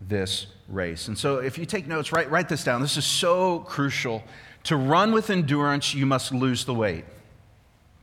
this 0.00 0.46
race. 0.68 1.06
And 1.06 1.16
so, 1.16 1.38
if 1.38 1.56
you 1.56 1.66
take 1.66 1.86
notes, 1.86 2.10
write, 2.10 2.32
write 2.32 2.48
this 2.48 2.64
down. 2.64 2.80
This 2.80 2.96
is 2.96 3.04
so 3.04 3.60
crucial. 3.60 4.24
To 4.64 4.76
run 4.76 5.12
with 5.12 5.30
endurance, 5.30 5.94
you 5.94 6.06
must 6.06 6.32
lose 6.32 6.64
the 6.64 6.74
weight. 6.74 7.04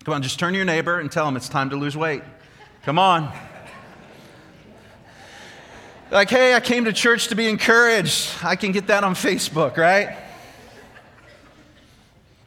Come 0.04 0.14
on, 0.14 0.24
just 0.24 0.40
turn 0.40 0.54
to 0.54 0.58
your 0.58 0.66
neighbor 0.66 1.00
and 1.00 1.12
tell 1.12 1.28
him 1.28 1.36
it's 1.36 1.50
time 1.50 1.70
to 1.72 1.76
lose 1.76 1.96
weight. 1.96 2.24
Come 2.84 2.98
on. 2.98 3.32
Like, 6.10 6.30
hey, 6.30 6.56
I 6.56 6.60
came 6.60 6.86
to 6.86 6.94
church 6.94 7.28
to 7.28 7.36
be 7.36 7.48
encouraged. 7.48 8.32
I 8.44 8.56
can 8.56 8.72
get 8.72 8.88
that 8.88 9.04
on 9.04 9.14
Facebook, 9.14 9.78
right? 9.78 10.18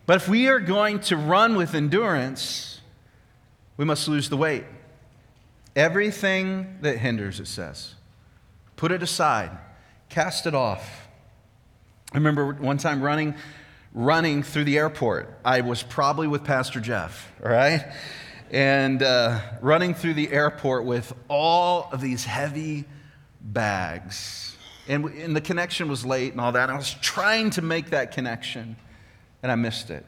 But 0.07 0.16
if 0.16 0.29
we 0.29 0.48
are 0.48 0.61
going 0.61 1.00
to 1.00 1.16
run 1.16 1.57
with 1.57 1.74
endurance, 1.74 2.81
we 3.77 3.85
must 3.85 4.07
lose 4.07 4.29
the 4.29 4.37
weight. 4.37 4.64
Everything 5.74 6.79
that 6.83 6.98
hinders, 6.98 7.40
it 7.40 7.46
says, 7.46 7.94
put 8.77 8.92
it 8.92 9.03
aside, 9.03 9.50
cast 10.09 10.46
it 10.46 10.55
off. 10.55 11.09
I 12.12 12.18
remember 12.18 12.53
one 12.53 12.77
time 12.77 13.00
running, 13.00 13.35
running 13.94 14.42
through 14.42 14.64
the 14.64 14.76
airport. 14.76 15.38
I 15.44 15.61
was 15.61 15.83
probably 15.83 16.26
with 16.26 16.44
Pastor 16.44 16.80
Jeff, 16.80 17.33
right? 17.40 17.92
And 18.50 19.02
uh, 19.02 19.40
running 19.61 19.94
through 19.94 20.14
the 20.14 20.30
airport 20.33 20.85
with 20.85 21.12
all 21.28 21.88
of 21.92 22.00
these 22.00 22.24
heavy 22.24 22.85
bags. 23.40 24.57
And, 24.88 25.04
and 25.07 25.35
the 25.35 25.40
connection 25.40 25.88
was 25.88 26.04
late 26.04 26.33
and 26.33 26.40
all 26.40 26.52
that. 26.52 26.64
And 26.64 26.72
I 26.72 26.76
was 26.76 26.94
trying 27.00 27.50
to 27.50 27.62
make 27.62 27.90
that 27.90 28.12
connection, 28.12 28.76
and 29.42 29.50
I 29.50 29.54
missed 29.54 29.90
it. 29.90 30.04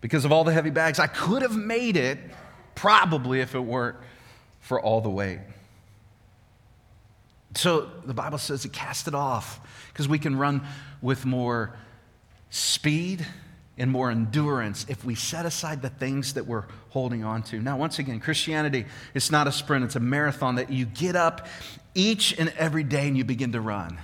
Because 0.00 0.24
of 0.24 0.32
all 0.32 0.44
the 0.44 0.52
heavy 0.52 0.70
bags, 0.70 0.98
I 0.98 1.06
could 1.06 1.42
have 1.42 1.56
made 1.56 1.96
it 1.96 2.18
probably 2.74 3.40
if 3.40 3.54
it 3.54 3.60
weren't 3.60 3.96
for 4.60 4.80
all 4.80 5.00
the 5.00 5.10
weight. 5.10 5.40
So 7.54 7.88
the 8.04 8.14
Bible 8.14 8.38
says 8.38 8.62
to 8.62 8.68
cast 8.68 9.08
it 9.08 9.14
off 9.14 9.60
because 9.92 10.08
we 10.08 10.18
can 10.18 10.36
run 10.36 10.64
with 11.00 11.24
more 11.24 11.74
speed 12.50 13.26
and 13.78 13.90
more 13.90 14.10
endurance 14.10 14.84
if 14.88 15.04
we 15.04 15.14
set 15.14 15.46
aside 15.46 15.82
the 15.82 15.88
things 15.88 16.34
that 16.34 16.46
we're 16.46 16.64
holding 16.90 17.24
on 17.24 17.42
to. 17.44 17.60
Now, 17.60 17.76
once 17.76 17.98
again, 17.98 18.18
Christianity 18.18 18.86
is 19.14 19.30
not 19.30 19.46
a 19.46 19.52
sprint, 19.52 19.84
it's 19.84 19.96
a 19.96 20.00
marathon 20.00 20.56
that 20.56 20.70
you 20.70 20.84
get 20.84 21.14
up 21.14 21.46
each 21.94 22.36
and 22.38 22.52
every 22.58 22.82
day 22.82 23.06
and 23.06 23.16
you 23.16 23.24
begin 23.24 23.52
to 23.52 23.60
run. 23.60 23.98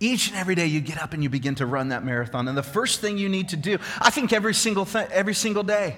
Each 0.00 0.28
and 0.28 0.36
every 0.36 0.56
day 0.56 0.66
you 0.66 0.80
get 0.80 1.00
up 1.00 1.12
and 1.14 1.22
you 1.22 1.28
begin 1.30 1.54
to 1.56 1.66
run 1.66 1.90
that 1.90 2.04
marathon. 2.04 2.48
And 2.48 2.58
the 2.58 2.62
first 2.62 3.00
thing 3.00 3.16
you 3.16 3.28
need 3.28 3.50
to 3.50 3.56
do, 3.56 3.78
I 4.00 4.10
think 4.10 4.32
every 4.32 4.54
single 4.54 4.84
thing, 4.84 5.06
every 5.12 5.34
single 5.34 5.62
day, 5.62 5.96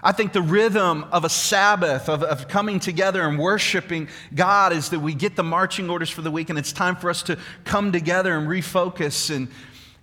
I 0.00 0.12
think 0.12 0.32
the 0.32 0.42
rhythm 0.42 1.04
of 1.10 1.24
a 1.24 1.28
Sabbath, 1.28 2.08
of, 2.08 2.22
of 2.22 2.46
coming 2.46 2.78
together 2.78 3.22
and 3.22 3.36
worshiping 3.36 4.08
God, 4.32 4.72
is 4.72 4.90
that 4.90 5.00
we 5.00 5.12
get 5.12 5.34
the 5.34 5.42
marching 5.42 5.90
orders 5.90 6.08
for 6.08 6.22
the 6.22 6.30
week, 6.30 6.50
and 6.50 6.58
it's 6.58 6.72
time 6.72 6.94
for 6.94 7.10
us 7.10 7.24
to 7.24 7.36
come 7.64 7.90
together 7.90 8.38
and 8.38 8.46
refocus 8.46 9.34
and, 9.34 9.48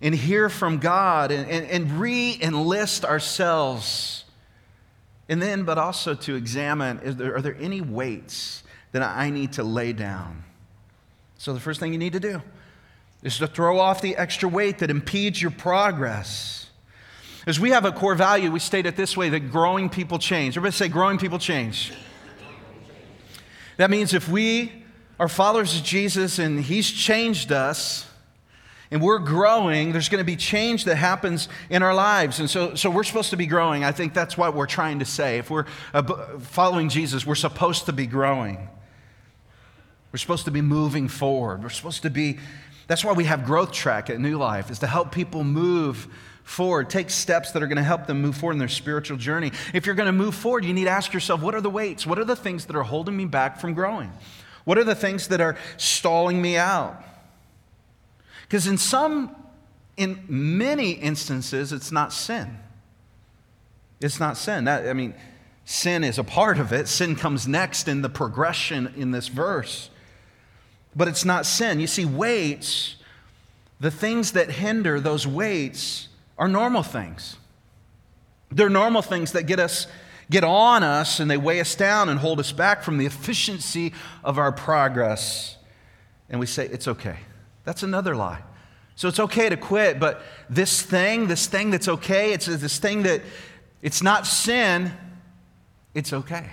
and 0.00 0.14
hear 0.14 0.48
from 0.48 0.78
God 0.78 1.30
and, 1.30 1.48
and, 1.48 1.66
and 1.66 2.00
re 2.00 2.38
enlist 2.40 3.04
ourselves. 3.04 4.24
And 5.28 5.42
then, 5.42 5.64
but 5.64 5.78
also 5.78 6.14
to 6.14 6.34
examine 6.36 7.00
there, 7.02 7.36
are 7.36 7.42
there 7.42 7.56
any 7.60 7.80
weights 7.80 8.62
that 8.92 9.02
I 9.02 9.30
need 9.30 9.54
to 9.54 9.64
lay 9.64 9.92
down? 9.92 10.44
So, 11.38 11.52
the 11.52 11.60
first 11.60 11.80
thing 11.80 11.92
you 11.92 11.98
need 11.98 12.12
to 12.12 12.20
do 12.20 12.42
is 13.22 13.38
to 13.38 13.46
throw 13.46 13.78
off 13.78 14.00
the 14.00 14.16
extra 14.16 14.48
weight 14.48 14.78
that 14.78 14.90
impedes 14.90 15.40
your 15.40 15.50
progress. 15.50 16.70
As 17.46 17.60
we 17.60 17.70
have 17.70 17.84
a 17.84 17.92
core 17.92 18.14
value, 18.14 18.50
we 18.50 18.58
state 18.58 18.86
it 18.86 18.96
this 18.96 19.16
way 19.16 19.28
that 19.30 19.50
growing 19.50 19.88
people 19.88 20.18
change. 20.18 20.56
Everybody 20.56 20.76
say, 20.76 20.88
growing 20.88 21.18
people 21.18 21.38
change. 21.38 21.92
That 23.76 23.90
means 23.90 24.14
if 24.14 24.28
we 24.28 24.84
are 25.18 25.28
followers 25.28 25.76
of 25.76 25.84
Jesus 25.84 26.38
and 26.38 26.60
He's 26.60 26.90
changed 26.90 27.52
us, 27.52 28.08
and 28.90 29.02
we're 29.02 29.18
growing, 29.18 29.92
there's 29.92 30.08
going 30.08 30.20
to 30.20 30.24
be 30.24 30.36
change 30.36 30.84
that 30.84 30.96
happens 30.96 31.48
in 31.70 31.82
our 31.82 31.94
lives. 31.94 32.38
And 32.38 32.48
so, 32.48 32.74
so 32.74 32.90
we're 32.90 33.04
supposed 33.04 33.30
to 33.30 33.36
be 33.36 33.46
growing. 33.46 33.84
I 33.84 33.92
think 33.92 34.14
that's 34.14 34.38
what 34.38 34.54
we're 34.54 34.66
trying 34.66 35.00
to 35.00 35.04
say. 35.04 35.38
If 35.38 35.50
we're 35.50 35.66
uh, 35.92 36.02
following 36.38 36.88
Jesus, 36.88 37.26
we're 37.26 37.34
supposed 37.34 37.86
to 37.86 37.92
be 37.92 38.06
growing. 38.06 38.68
We're 40.12 40.18
supposed 40.18 40.44
to 40.44 40.50
be 40.50 40.62
moving 40.62 41.08
forward. 41.08 41.62
We're 41.62 41.68
supposed 41.70 42.02
to 42.02 42.10
be, 42.10 42.38
that's 42.86 43.04
why 43.04 43.12
we 43.12 43.24
have 43.24 43.44
Growth 43.44 43.72
Track 43.72 44.08
at 44.08 44.20
New 44.20 44.38
Life, 44.38 44.70
is 44.70 44.78
to 44.78 44.86
help 44.86 45.12
people 45.12 45.42
move 45.42 46.06
forward, 46.44 46.88
take 46.88 47.10
steps 47.10 47.50
that 47.52 47.62
are 47.62 47.66
going 47.66 47.76
to 47.76 47.82
help 47.82 48.06
them 48.06 48.22
move 48.22 48.36
forward 48.36 48.52
in 48.52 48.58
their 48.60 48.68
spiritual 48.68 49.16
journey. 49.16 49.50
If 49.74 49.84
you're 49.84 49.96
going 49.96 50.06
to 50.06 50.12
move 50.12 50.34
forward, 50.34 50.64
you 50.64 50.72
need 50.72 50.84
to 50.84 50.90
ask 50.90 51.12
yourself 51.12 51.42
what 51.42 51.56
are 51.56 51.60
the 51.60 51.68
weights? 51.68 52.06
What 52.06 52.20
are 52.20 52.24
the 52.24 52.36
things 52.36 52.66
that 52.66 52.76
are 52.76 52.84
holding 52.84 53.16
me 53.16 53.24
back 53.24 53.58
from 53.58 53.74
growing? 53.74 54.12
What 54.64 54.78
are 54.78 54.84
the 54.84 54.94
things 54.94 55.28
that 55.28 55.40
are 55.40 55.56
stalling 55.76 56.40
me 56.40 56.56
out? 56.56 57.02
Because 58.48 58.66
in 58.66 58.78
some, 58.78 59.34
in 59.96 60.24
many 60.28 60.92
instances, 60.92 61.72
it's 61.72 61.90
not 61.90 62.12
sin. 62.12 62.58
It's 64.00 64.20
not 64.20 64.36
sin. 64.36 64.64
That, 64.64 64.88
I 64.88 64.92
mean, 64.92 65.14
sin 65.64 66.04
is 66.04 66.18
a 66.18 66.24
part 66.24 66.58
of 66.58 66.72
it. 66.72 66.86
Sin 66.86 67.16
comes 67.16 67.48
next 67.48 67.88
in 67.88 68.02
the 68.02 68.08
progression 68.08 68.92
in 68.96 69.10
this 69.10 69.28
verse. 69.28 69.90
But 70.94 71.08
it's 71.08 71.24
not 71.24 71.44
sin. 71.44 71.80
You 71.80 71.86
see, 71.86 72.04
weights, 72.04 72.96
the 73.80 73.90
things 73.90 74.32
that 74.32 74.50
hinder 74.50 75.00
those 75.00 75.26
weights 75.26 76.08
are 76.38 76.48
normal 76.48 76.82
things. 76.82 77.36
They're 78.50 78.70
normal 78.70 79.02
things 79.02 79.32
that 79.32 79.44
get 79.44 79.58
us 79.58 79.86
get 80.30 80.42
on 80.42 80.82
us 80.82 81.20
and 81.20 81.30
they 81.30 81.36
weigh 81.36 81.60
us 81.60 81.74
down 81.74 82.08
and 82.08 82.18
hold 82.18 82.40
us 82.40 82.50
back 82.50 82.82
from 82.82 82.98
the 82.98 83.06
efficiency 83.06 83.92
of 84.24 84.38
our 84.38 84.50
progress. 84.50 85.56
And 86.28 86.40
we 86.40 86.46
say 86.46 86.66
it's 86.66 86.88
okay. 86.88 87.18
That's 87.66 87.82
another 87.82 88.16
lie. 88.16 88.42
So 88.94 89.08
it's 89.08 89.20
okay 89.20 89.50
to 89.50 89.58
quit, 89.58 90.00
but 90.00 90.22
this 90.48 90.80
thing, 90.80 91.26
this 91.26 91.46
thing 91.46 91.70
that's 91.70 91.88
okay, 91.88 92.32
it's 92.32 92.46
this 92.46 92.78
thing 92.78 93.02
that 93.02 93.20
it's 93.82 94.02
not 94.02 94.26
sin, 94.26 94.90
it's 95.92 96.14
okay. 96.14 96.48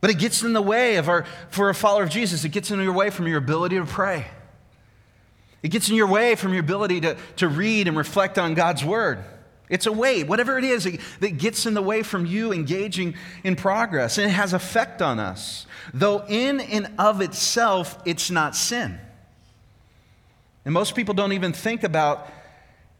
But 0.00 0.10
it 0.10 0.18
gets 0.18 0.42
in 0.42 0.54
the 0.54 0.62
way 0.62 0.96
of 0.96 1.08
our, 1.08 1.24
for 1.50 1.70
a 1.70 1.74
follower 1.74 2.02
of 2.02 2.10
Jesus, 2.10 2.44
it 2.44 2.48
gets 2.48 2.72
in 2.72 2.80
your 2.80 2.92
way 2.92 3.10
from 3.10 3.28
your 3.28 3.38
ability 3.38 3.76
to 3.76 3.84
pray. 3.84 4.26
It 5.62 5.68
gets 5.68 5.88
in 5.88 5.94
your 5.94 6.08
way 6.08 6.34
from 6.34 6.52
your 6.52 6.60
ability 6.60 7.02
to, 7.02 7.16
to 7.36 7.46
read 7.48 7.86
and 7.86 7.96
reflect 7.96 8.38
on 8.38 8.54
God's 8.54 8.84
word. 8.84 9.24
It's 9.68 9.86
a 9.86 9.92
weight, 9.92 10.26
whatever 10.26 10.58
it 10.58 10.64
is, 10.64 10.84
that 11.20 11.38
gets 11.38 11.64
in 11.64 11.74
the 11.74 11.82
way 11.82 12.02
from 12.02 12.26
you 12.26 12.52
engaging 12.52 13.14
in 13.42 13.56
progress. 13.56 14.18
And 14.18 14.26
it 14.30 14.34
has 14.34 14.52
effect 14.52 15.00
on 15.00 15.18
us. 15.18 15.66
Though 15.92 16.24
in 16.28 16.60
and 16.60 16.92
of 16.98 17.20
itself, 17.20 17.98
it's 18.04 18.30
not 18.30 18.54
sin. 18.54 18.98
And 20.64 20.74
most 20.74 20.94
people 20.94 21.14
don't 21.14 21.32
even 21.32 21.52
think 21.52 21.82
about 21.82 22.30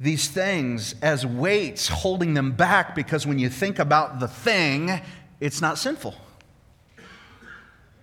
these 0.01 0.29
things 0.29 0.95
as 1.03 1.25
weights 1.25 1.89
holding 1.89 2.35
them 2.35 2.53
back 2.53 2.95
because 2.95 3.27
when 3.27 3.39
you 3.39 3.49
think 3.49 3.79
about 3.79 4.21
the 4.21 4.29
thing, 4.29 5.01
it's 5.41 5.61
not 5.61 5.79
sinful. 5.79 6.15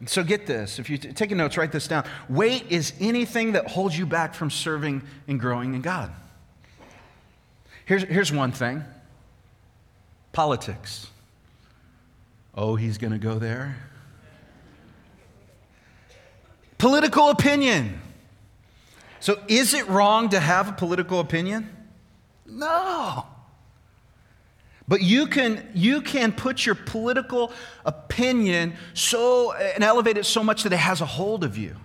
So 0.05 0.23
get 0.23 0.47
this. 0.47 0.79
If 0.79 0.89
you're 0.89 0.97
taking 0.97 1.37
notes, 1.37 1.57
write 1.57 1.71
this 1.71 1.87
down. 1.87 2.05
Weight 2.27 2.65
is 2.69 2.93
anything 2.99 3.51
that 3.51 3.67
holds 3.67 3.97
you 3.97 4.07
back 4.07 4.33
from 4.33 4.49
serving 4.49 5.03
and 5.27 5.39
growing 5.39 5.75
in 5.75 5.81
God. 5.81 6.11
Here's, 7.91 8.03
here's 8.03 8.31
one 8.31 8.53
thing 8.53 8.85
politics. 10.31 11.07
Oh, 12.55 12.77
he's 12.77 12.97
going 12.97 13.11
to 13.11 13.19
go 13.19 13.37
there. 13.37 13.75
Political 16.77 17.31
opinion. 17.31 17.99
So, 19.19 19.43
is 19.49 19.73
it 19.73 19.89
wrong 19.89 20.29
to 20.29 20.39
have 20.39 20.69
a 20.69 20.71
political 20.71 21.19
opinion? 21.19 21.69
No. 22.45 23.25
But 24.87 25.01
you 25.01 25.27
can, 25.27 25.69
you 25.73 26.01
can 26.01 26.31
put 26.31 26.65
your 26.65 26.75
political 26.75 27.51
opinion 27.83 28.75
so 28.93 29.51
and 29.51 29.83
elevate 29.83 30.15
it 30.15 30.25
so 30.25 30.45
much 30.45 30.63
that 30.63 30.71
it 30.71 30.77
has 30.79 31.01
a 31.01 31.05
hold 31.05 31.43
of 31.43 31.57
you. 31.57 31.75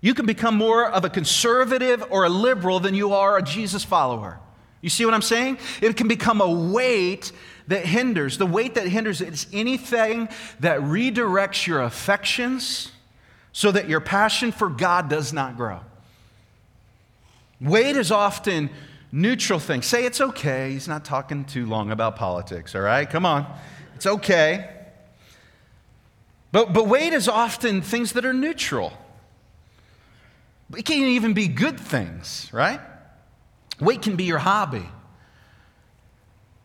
You 0.00 0.14
can 0.14 0.26
become 0.26 0.54
more 0.54 0.88
of 0.88 1.04
a 1.04 1.10
conservative 1.10 2.04
or 2.08 2.24
a 2.24 2.28
liberal 2.28 2.78
than 2.78 2.94
you 2.94 3.14
are 3.14 3.36
a 3.36 3.42
Jesus 3.42 3.82
follower. 3.82 4.38
You 4.80 4.90
see 4.90 5.04
what 5.04 5.14
I'm 5.14 5.22
saying? 5.22 5.58
It 5.82 5.96
can 5.96 6.08
become 6.08 6.40
a 6.40 6.50
weight 6.50 7.32
that 7.66 7.84
hinders. 7.84 8.38
The 8.38 8.46
weight 8.46 8.74
that 8.74 8.86
hinders 8.88 9.20
is 9.20 9.46
anything 9.52 10.28
that 10.60 10.80
redirects 10.80 11.66
your 11.66 11.82
affections 11.82 12.92
so 13.52 13.72
that 13.72 13.88
your 13.88 14.00
passion 14.00 14.52
for 14.52 14.68
God 14.68 15.08
does 15.08 15.32
not 15.32 15.56
grow. 15.56 15.80
Weight 17.60 17.96
is 17.96 18.12
often 18.12 18.70
neutral 19.10 19.58
things. 19.58 19.86
Say 19.86 20.04
it's 20.04 20.20
okay. 20.20 20.72
He's 20.72 20.86
not 20.86 21.04
talking 21.04 21.44
too 21.44 21.66
long 21.66 21.90
about 21.90 22.16
politics, 22.16 22.74
all 22.74 22.82
right? 22.82 23.08
Come 23.08 23.26
on. 23.26 23.46
It's 23.96 24.06
okay. 24.06 24.70
But, 26.52 26.72
but 26.72 26.86
weight 26.86 27.12
is 27.12 27.28
often 27.28 27.82
things 27.82 28.12
that 28.12 28.24
are 28.24 28.32
neutral. 28.32 28.92
It 30.76 30.84
can 30.84 30.98
even 31.02 31.32
be 31.32 31.48
good 31.48 31.80
things, 31.80 32.48
right? 32.52 32.80
Weight 33.80 34.02
can 34.02 34.16
be 34.16 34.24
your 34.24 34.38
hobby. 34.38 34.86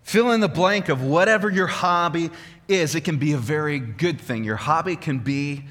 Fill 0.02 0.32
in 0.32 0.42
the 0.42 0.50
blank 0.50 0.90
of 0.90 1.02
whatever 1.02 1.50
your 1.50 1.68
hobby 1.68 2.30
is. 2.68 2.96
It 2.96 3.02
can 3.02 3.18
be 3.18 3.34
a 3.34 3.38
very 3.38 3.80
good 3.80 4.20
thing. 4.20 4.44
Your 4.44 4.58
hobby 4.58 4.96
can 4.96 5.20
be, 5.20 5.64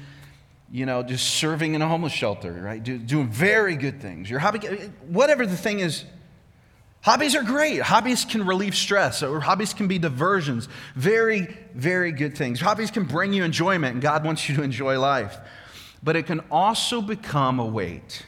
you 0.71 0.85
know, 0.85 1.03
just 1.03 1.35
serving 1.35 1.75
in 1.75 1.81
a 1.81 1.87
homeless 1.87 2.13
shelter, 2.13 2.51
right? 2.51 2.83
Do, 2.83 2.97
doing 2.97 3.29
very 3.29 3.75
good 3.75 4.01
things. 4.01 4.29
Your 4.29 4.39
hobby, 4.39 4.59
whatever 5.07 5.45
the 5.45 5.55
thing 5.55 5.79
is, 5.79 6.03
hobbies 7.01 7.35
are 7.35 7.43
great. 7.43 7.81
Hobbies 7.81 8.25
can 8.25 8.45
relieve 8.45 8.75
stress, 8.75 9.21
or 9.21 9.39
hobbies 9.39 9.73
can 9.73 9.87
be 9.87 9.99
diversions. 9.99 10.67
Very, 10.95 11.55
very 11.75 12.11
good 12.11 12.35
things. 12.35 12.59
Hobbies 12.59 12.89
can 12.89 13.03
bring 13.03 13.33
you 13.33 13.43
enjoyment, 13.43 13.93
and 13.93 14.01
God 14.01 14.25
wants 14.25 14.49
you 14.49 14.55
to 14.55 14.63
enjoy 14.63 14.99
life. 14.99 15.37
But 16.01 16.15
it 16.15 16.25
can 16.25 16.41
also 16.51 17.01
become 17.01 17.59
a 17.59 17.65
weight, 17.65 18.25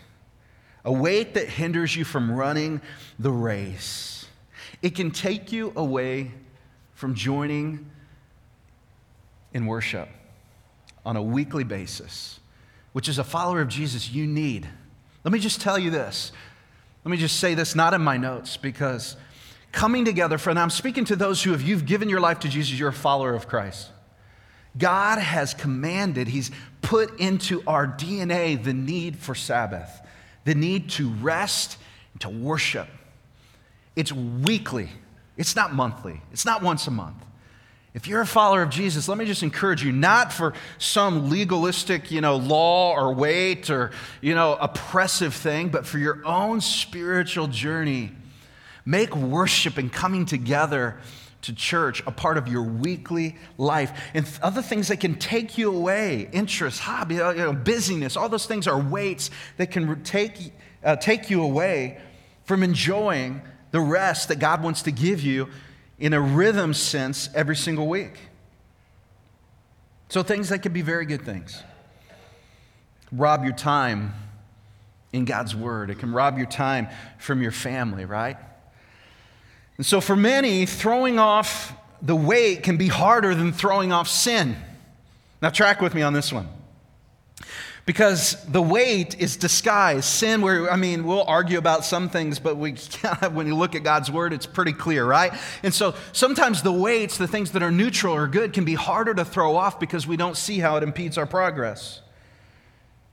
a 0.85 0.91
weight 0.91 1.33
that 1.33 1.49
hinders 1.49 1.95
you 1.95 2.05
from 2.05 2.31
running 2.31 2.79
the 3.19 3.31
race. 3.31 4.27
It 4.81 4.95
can 4.95 5.11
take 5.11 5.51
you 5.51 5.73
away 5.75 6.31
from 6.93 7.15
joining 7.15 7.89
in 9.53 9.65
worship 9.65 10.07
on 11.05 11.15
a 11.17 11.21
weekly 11.21 11.63
basis, 11.63 12.39
which 12.93 13.09
is 13.09 13.17
a 13.17 13.23
follower 13.23 13.61
of 13.61 13.67
Jesus 13.67 14.11
you 14.11 14.27
need. 14.27 14.67
Let 15.23 15.31
me 15.31 15.39
just 15.39 15.59
tell 15.59 15.79
you 15.79 15.89
this. 15.89 16.31
Let 17.03 17.11
me 17.11 17.17
just 17.17 17.39
say 17.39 17.55
this, 17.55 17.75
not 17.75 17.93
in 17.93 18.01
my 18.01 18.17
notes, 18.17 18.57
because 18.57 19.15
coming 19.71 20.05
together 20.05 20.37
friend, 20.37 20.57
I'm 20.57 20.69
speaking 20.69 21.05
to 21.05 21.15
those 21.15 21.43
who 21.43 21.51
have 21.51 21.61
you've 21.61 21.85
given 21.85 22.09
your 22.09 22.19
life 22.19 22.39
to 22.39 22.49
Jesus, 22.49 22.77
you're 22.79 22.89
a 22.89 22.93
follower 22.93 23.33
of 23.33 23.47
Christ. 23.47 23.89
God 24.77 25.19
has 25.19 25.53
commanded, 25.53 26.27
He's 26.27 26.51
put 26.81 27.19
into 27.19 27.63
our 27.65 27.87
DNA 27.87 28.61
the 28.61 28.73
need 28.73 29.17
for 29.17 29.33
Sabbath, 29.35 30.01
the 30.45 30.55
need 30.55 30.89
to 30.91 31.09
rest 31.09 31.77
and 32.13 32.21
to 32.21 32.29
worship. 32.29 32.87
It's 33.95 34.11
weekly, 34.11 34.89
it's 35.37 35.55
not 35.55 35.73
monthly, 35.73 36.21
it's 36.31 36.45
not 36.45 36.61
once 36.61 36.87
a 36.87 36.91
month. 36.91 37.17
If 37.93 38.07
you're 38.07 38.21
a 38.21 38.27
follower 38.27 38.61
of 38.61 38.69
Jesus, 38.69 39.07
let 39.07 39.17
me 39.17 39.23
just 39.23 39.41
encourage 39.41 39.81
you 39.81 39.93
not 39.93 40.33
for 40.33 40.53
some 40.77 41.29
legalistic, 41.29 42.11
you 42.11 42.19
know, 42.19 42.35
law 42.35 42.93
or 42.93 43.13
weight 43.13 43.69
or, 43.69 43.91
you 44.19 44.35
know, 44.35 44.57
oppressive 44.59 45.33
thing, 45.33 45.69
but 45.69 45.85
for 45.85 45.97
your 45.97 46.21
own 46.25 46.59
spiritual 46.59 47.47
journey. 47.47 48.11
Make 48.85 49.15
worship 49.15 49.77
and 49.77 49.91
coming 49.91 50.25
together 50.25 50.97
to 51.45 51.53
church 51.53 52.01
a 52.07 52.11
part 52.11 52.37
of 52.37 52.47
your 52.47 52.63
weekly 52.63 53.35
life. 53.57 53.91
And 54.13 54.27
other 54.41 54.61
things 54.61 54.87
that 54.87 54.99
can 54.99 55.15
take 55.15 55.57
you 55.57 55.75
away, 55.75 56.29
interests, 56.31 56.79
hobby, 56.79 57.21
uh, 57.21 57.31
you 57.31 57.37
know, 57.37 57.53
busyness, 57.53 58.17
all 58.17 58.29
those 58.29 58.45
things 58.45 58.67
are 58.67 58.79
weights 58.79 59.29
that 59.57 59.71
can 59.71 60.03
take, 60.03 60.53
uh, 60.83 60.95
take 60.95 61.29
you 61.29 61.43
away 61.43 61.99
from 62.45 62.63
enjoying 62.63 63.41
the 63.71 63.79
rest 63.79 64.29
that 64.29 64.39
God 64.39 64.63
wants 64.63 64.81
to 64.83 64.91
give 64.91 65.21
you 65.21 65.49
in 65.99 66.13
a 66.13 66.21
rhythm 66.21 66.73
sense 66.73 67.29
every 67.35 67.55
single 67.55 67.87
week. 67.87 68.13
So, 70.09 70.23
things 70.23 70.49
that 70.49 70.59
can 70.59 70.71
be 70.71 70.81
very 70.81 71.05
good 71.05 71.23
things. 71.23 71.63
Rob 73.11 73.43
your 73.43 73.53
time 73.53 74.13
in 75.13 75.25
God's 75.25 75.55
Word, 75.55 75.89
it 75.89 75.99
can 75.99 76.11
rob 76.11 76.37
your 76.37 76.47
time 76.47 76.87
from 77.17 77.41
your 77.41 77.51
family, 77.51 78.05
right? 78.05 78.37
And 79.77 79.85
so, 79.85 79.99
for 79.99 80.15
many, 80.15 80.65
throwing 80.65 81.19
off 81.19 81.73
the 82.01 82.15
weight 82.15 82.63
can 82.63 82.77
be 82.77 82.87
harder 82.87 83.35
than 83.35 83.51
throwing 83.51 83.91
off 83.91 84.07
sin. 84.07 84.55
Now, 85.41 85.49
track 85.49 85.81
with 85.81 85.93
me 85.93 86.01
on 86.01 86.13
this 86.13 86.31
one. 86.31 86.47
Because 87.85 88.43
the 88.45 88.61
weight 88.61 89.19
is 89.19 89.37
disguised. 89.37 90.05
Sin, 90.05 90.41
where, 90.41 90.71
I 90.71 90.75
mean, 90.75 91.03
we'll 91.03 91.23
argue 91.23 91.59
about 91.59 91.85
some 91.85 92.09
things, 92.09 92.39
but 92.39 92.57
we, 92.57 92.71
when 93.31 93.45
you 93.45 93.55
look 93.55 93.75
at 93.75 93.83
God's 93.83 94.09
word, 94.09 94.33
it's 94.33 94.47
pretty 94.47 94.73
clear, 94.73 95.05
right? 95.05 95.33
And 95.61 95.71
so 95.73 95.93
sometimes 96.11 96.63
the 96.63 96.71
weights, 96.71 97.17
the 97.17 97.27
things 97.27 97.51
that 97.51 97.61
are 97.61 97.71
neutral 97.71 98.15
or 98.15 98.27
good, 98.27 98.53
can 98.53 98.65
be 98.65 98.73
harder 98.73 99.13
to 99.13 99.25
throw 99.25 99.55
off 99.55 99.79
because 99.79 100.07
we 100.07 100.17
don't 100.17 100.35
see 100.35 100.59
how 100.59 100.77
it 100.77 100.83
impedes 100.83 101.17
our 101.17 101.27
progress. 101.27 102.01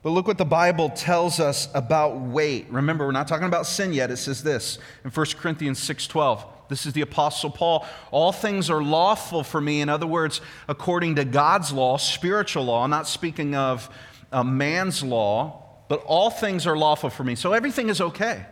But 0.02 0.10
look 0.10 0.26
what 0.26 0.38
the 0.38 0.44
Bible 0.44 0.90
tells 0.90 1.38
us 1.38 1.68
about 1.74 2.20
weight. 2.20 2.66
Remember, 2.70 3.06
we're 3.06 3.12
not 3.12 3.28
talking 3.28 3.46
about 3.46 3.66
sin 3.66 3.92
yet. 3.92 4.10
It 4.10 4.16
says 4.16 4.42
this 4.42 4.78
in 5.04 5.10
1 5.10 5.36
Corinthians 5.38 5.78
6:12. 5.78 6.44
This 6.68 6.86
is 6.86 6.92
the 6.92 7.02
apostle 7.02 7.50
Paul. 7.50 7.86
All 8.10 8.32
things 8.32 8.70
are 8.70 8.82
lawful 8.82 9.44
for 9.44 9.60
me. 9.60 9.80
In 9.80 9.88
other 9.88 10.06
words, 10.06 10.40
according 10.68 11.16
to 11.16 11.24
God's 11.24 11.72
law, 11.72 11.98
spiritual 11.98 12.64
law, 12.64 12.82
I'm 12.82 12.90
not 12.90 13.06
speaking 13.06 13.54
of 13.54 13.88
a 14.32 14.42
man's 14.42 15.02
law, 15.02 15.62
but 15.88 16.02
all 16.04 16.30
things 16.30 16.66
are 16.66 16.76
lawful 16.76 17.10
for 17.10 17.24
me. 17.24 17.34
So 17.34 17.52
everything 17.52 17.88
is 17.90 18.00
okay. 18.00 18.46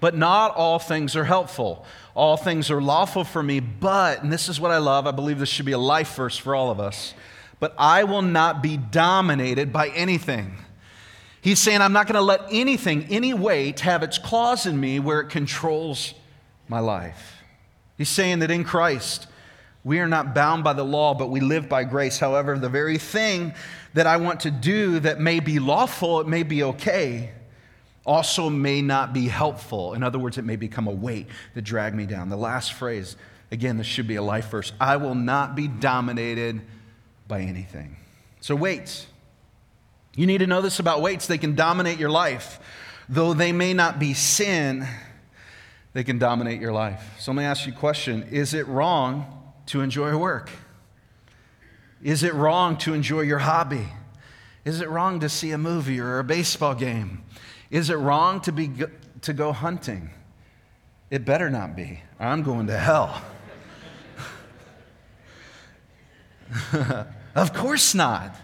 But 0.00 0.14
not 0.14 0.54
all 0.54 0.78
things 0.78 1.16
are 1.16 1.24
helpful. 1.24 1.86
All 2.14 2.36
things 2.36 2.70
are 2.70 2.82
lawful 2.82 3.24
for 3.24 3.42
me, 3.42 3.60
but, 3.60 4.22
and 4.22 4.32
this 4.32 4.48
is 4.48 4.60
what 4.60 4.70
I 4.70 4.78
love, 4.78 5.06
I 5.06 5.10
believe 5.10 5.38
this 5.38 5.48
should 5.48 5.66
be 5.66 5.72
a 5.72 5.78
life 5.78 6.14
verse 6.14 6.36
for 6.36 6.54
all 6.54 6.70
of 6.70 6.78
us, 6.78 7.14
but 7.64 7.74
I 7.78 8.04
will 8.04 8.20
not 8.20 8.62
be 8.62 8.76
dominated 8.76 9.72
by 9.72 9.88
anything. 9.88 10.54
He's 11.40 11.58
saying, 11.58 11.80
I'm 11.80 11.94
not 11.94 12.06
going 12.06 12.16
to 12.16 12.20
let 12.20 12.42
anything, 12.50 13.06
any 13.08 13.32
weight, 13.32 13.80
have 13.80 14.02
its 14.02 14.18
claws 14.18 14.66
in 14.66 14.78
me 14.78 15.00
where 15.00 15.20
it 15.20 15.30
controls 15.30 16.12
my 16.68 16.80
life. 16.80 17.38
He's 17.96 18.10
saying 18.10 18.40
that 18.40 18.50
in 18.50 18.64
Christ, 18.64 19.28
we 19.82 19.98
are 20.00 20.06
not 20.06 20.34
bound 20.34 20.62
by 20.62 20.74
the 20.74 20.84
law, 20.84 21.14
but 21.14 21.30
we 21.30 21.40
live 21.40 21.66
by 21.66 21.84
grace. 21.84 22.18
However, 22.18 22.58
the 22.58 22.68
very 22.68 22.98
thing 22.98 23.54
that 23.94 24.06
I 24.06 24.18
want 24.18 24.40
to 24.40 24.50
do 24.50 25.00
that 25.00 25.18
may 25.18 25.40
be 25.40 25.58
lawful, 25.58 26.20
it 26.20 26.28
may 26.28 26.42
be 26.42 26.64
okay, 26.64 27.30
also 28.04 28.50
may 28.50 28.82
not 28.82 29.14
be 29.14 29.26
helpful. 29.26 29.94
In 29.94 30.02
other 30.02 30.18
words, 30.18 30.36
it 30.36 30.44
may 30.44 30.56
become 30.56 30.86
a 30.86 30.92
weight 30.92 31.28
that 31.54 31.62
drag 31.62 31.94
me 31.94 32.04
down. 32.04 32.28
The 32.28 32.36
last 32.36 32.74
phrase, 32.74 33.16
again, 33.50 33.78
this 33.78 33.86
should 33.86 34.06
be 34.06 34.16
a 34.16 34.22
life 34.22 34.50
verse 34.50 34.74
I 34.78 34.98
will 34.98 35.14
not 35.14 35.56
be 35.56 35.66
dominated 35.66 36.60
by 37.26 37.40
anything. 37.40 37.96
So, 38.40 38.54
weights. 38.54 39.06
You 40.16 40.26
need 40.26 40.38
to 40.38 40.46
know 40.46 40.60
this 40.60 40.78
about 40.78 41.02
weights. 41.02 41.26
They 41.26 41.38
can 41.38 41.54
dominate 41.54 41.98
your 41.98 42.10
life. 42.10 42.60
Though 43.08 43.34
they 43.34 43.52
may 43.52 43.74
not 43.74 43.98
be 43.98 44.14
sin, 44.14 44.86
they 45.92 46.04
can 46.04 46.18
dominate 46.18 46.60
your 46.60 46.72
life. 46.72 47.02
So, 47.18 47.32
let 47.32 47.38
me 47.38 47.44
ask 47.44 47.66
you 47.66 47.72
a 47.72 47.76
question 47.76 48.24
Is 48.30 48.54
it 48.54 48.66
wrong 48.68 49.52
to 49.66 49.80
enjoy 49.80 50.16
work? 50.16 50.50
Is 52.02 52.22
it 52.22 52.34
wrong 52.34 52.76
to 52.78 52.92
enjoy 52.92 53.22
your 53.22 53.38
hobby? 53.38 53.88
Is 54.64 54.80
it 54.80 54.88
wrong 54.88 55.20
to 55.20 55.28
see 55.28 55.52
a 55.52 55.58
movie 55.58 56.00
or 56.00 56.18
a 56.18 56.24
baseball 56.24 56.74
game? 56.74 57.22
Is 57.70 57.88
it 57.90 57.96
wrong 57.96 58.40
to, 58.42 58.52
be, 58.52 58.70
to 59.22 59.32
go 59.32 59.52
hunting? 59.52 60.10
It 61.10 61.24
better 61.24 61.48
not 61.48 61.74
be. 61.74 62.02
I'm 62.20 62.42
going 62.42 62.66
to 62.66 62.78
hell. 62.78 63.22
of 67.34 67.52
course 67.52 67.94
not. 67.94 68.34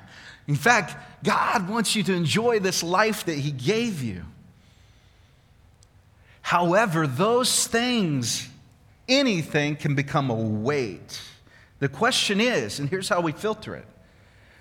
In 0.47 0.57
fact, 0.57 0.97
God 1.23 1.69
wants 1.69 1.95
you 1.95 2.03
to 2.05 2.13
enjoy 2.13 2.59
this 2.59 2.83
life 2.83 3.25
that 3.27 3.37
He 3.37 3.51
gave 3.51 4.03
you. 4.03 4.25
However, 6.43 7.07
those 7.07 7.67
things 7.67 8.49
anything 9.09 9.77
can 9.77 9.95
become 9.95 10.31
a 10.31 10.35
weight. 10.35 11.21
The 11.79 11.89
question 11.89 12.41
is, 12.41 12.79
and 12.79 12.89
here's 12.89 13.09
how 13.09 13.21
we 13.21 13.33
filter 13.33 13.75
it 13.75 13.87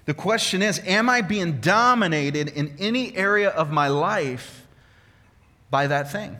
the 0.05 0.13
question 0.15 0.63
is, 0.63 0.81
am 0.85 1.07
I 1.07 1.21
being 1.21 1.59
dominated 1.61 2.47
in 2.49 2.75
any 2.79 3.15
area 3.15 3.49
of 3.49 3.71
my 3.71 3.89
life 3.89 4.65
by 5.69 5.85
that 5.85 6.11
thing? 6.11 6.35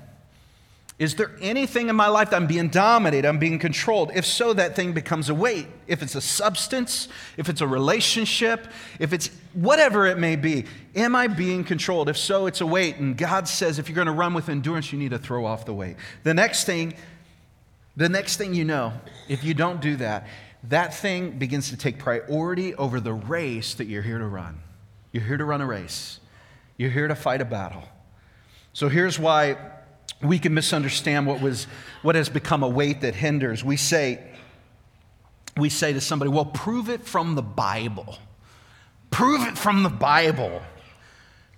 Is 1.00 1.16
there 1.16 1.32
anything 1.40 1.88
in 1.88 1.96
my 1.96 2.08
life 2.08 2.30
that 2.32 2.36
I'm 2.36 2.46
being 2.46 2.68
dominated, 2.68 3.26
I'm 3.28 3.40
being 3.40 3.58
controlled? 3.58 4.12
If 4.14 4.26
so, 4.26 4.52
that 4.54 4.76
thing 4.76 4.92
becomes 4.92 5.30
a 5.30 5.34
weight. 5.34 5.68
If 5.88 6.04
it's 6.04 6.14
a 6.14 6.22
substance, 6.22 7.08
if 7.38 7.48
it's 7.48 7.62
a 7.62 7.68
relationship, 7.68 8.68
if 9.00 9.14
it's 9.14 9.30
whatever 9.54 10.08
it 10.08 10.18
may 10.18 10.36
be, 10.36 10.66
am 10.96 11.16
I 11.16 11.28
being 11.28 11.64
controlled? 11.64 12.10
If 12.10 12.18
so, 12.18 12.48
it's 12.48 12.60
a 12.60 12.66
weight. 12.66 12.98
And 12.98 13.18
God 13.18 13.48
says 13.48 13.80
if 13.80 13.88
you're 13.88 13.96
going 13.96 14.08
to 14.08 14.12
run 14.12 14.34
with 14.34 14.50
endurance, 14.50 14.92
you 14.92 15.00
need 15.00 15.12
to 15.12 15.18
throw 15.18 15.46
off 15.46 15.66
the 15.66 15.74
weight. 15.74 15.96
The 16.24 16.34
next 16.34 16.66
thing 16.66 16.94
the 18.00 18.08
next 18.08 18.38
thing 18.38 18.54
you 18.54 18.64
know, 18.64 18.94
if 19.28 19.44
you 19.44 19.54
don't 19.54 19.82
do 19.82 19.98
that, 19.98 20.26
that 20.64 20.94
thing 20.94 21.38
begins 21.38 21.70
to 21.70 21.76
take 21.76 22.00
priority 22.00 22.74
over 22.76 23.02
the 23.02 23.12
race 23.12 23.74
that 23.74 23.88
you're 23.88 24.02
here 24.02 24.20
to 24.20 24.26
run. 24.26 24.62
You're 25.12 25.24
here 25.24 25.36
to 25.36 25.44
run 25.44 25.60
a 25.60 25.66
race, 25.66 26.22
you're 26.78 26.92
here 26.92 27.10
to 27.10 27.16
fight 27.16 27.42
a 27.42 27.46
battle. 27.46 27.84
So 28.72 28.88
here's 28.88 29.20
why 29.20 29.58
we 30.22 30.40
can 30.40 30.54
misunderstand 30.54 31.28
what, 31.28 31.42
was, 31.42 31.66
what 32.02 32.16
has 32.16 32.30
become 32.30 32.64
a 32.64 32.68
weight 32.68 33.02
that 33.02 33.16
hinders. 33.16 33.64
We 33.64 33.78
say, 33.78 34.22
we 35.56 35.70
say 35.70 35.94
to 35.94 36.02
somebody, 36.02 36.30
well, 36.30 36.46
prove 36.46 36.90
it 36.90 37.06
from 37.06 37.36
the 37.36 37.42
Bible. 37.42 38.18
Prove 39.12 39.48
it 39.48 39.58
from 39.58 39.84
the 39.84 39.90
Bible 39.90 40.62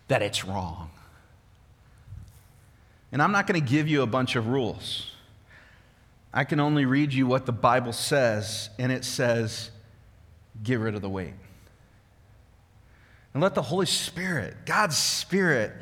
that 0.07 0.21
it's 0.21 0.45
wrong. 0.45 0.89
And 3.11 3.21
I'm 3.21 3.31
not 3.31 3.47
going 3.47 3.59
to 3.59 3.67
give 3.67 3.87
you 3.87 4.03
a 4.03 4.07
bunch 4.07 4.35
of 4.35 4.47
rules. 4.47 5.11
I 6.33 6.43
can 6.43 6.59
only 6.59 6.85
read 6.85 7.13
you 7.13 7.27
what 7.27 7.45
the 7.45 7.51
Bible 7.51 7.91
says, 7.91 8.69
and 8.79 8.91
it 8.91 9.03
says, 9.03 9.69
get 10.63 10.79
rid 10.79 10.95
of 10.95 11.01
the 11.01 11.09
weight. 11.09 11.33
And 13.33 13.41
let 13.41 13.55
the 13.55 13.61
Holy 13.61 13.85
Spirit, 13.85 14.65
God's 14.65 14.97
Spirit, 14.97 15.73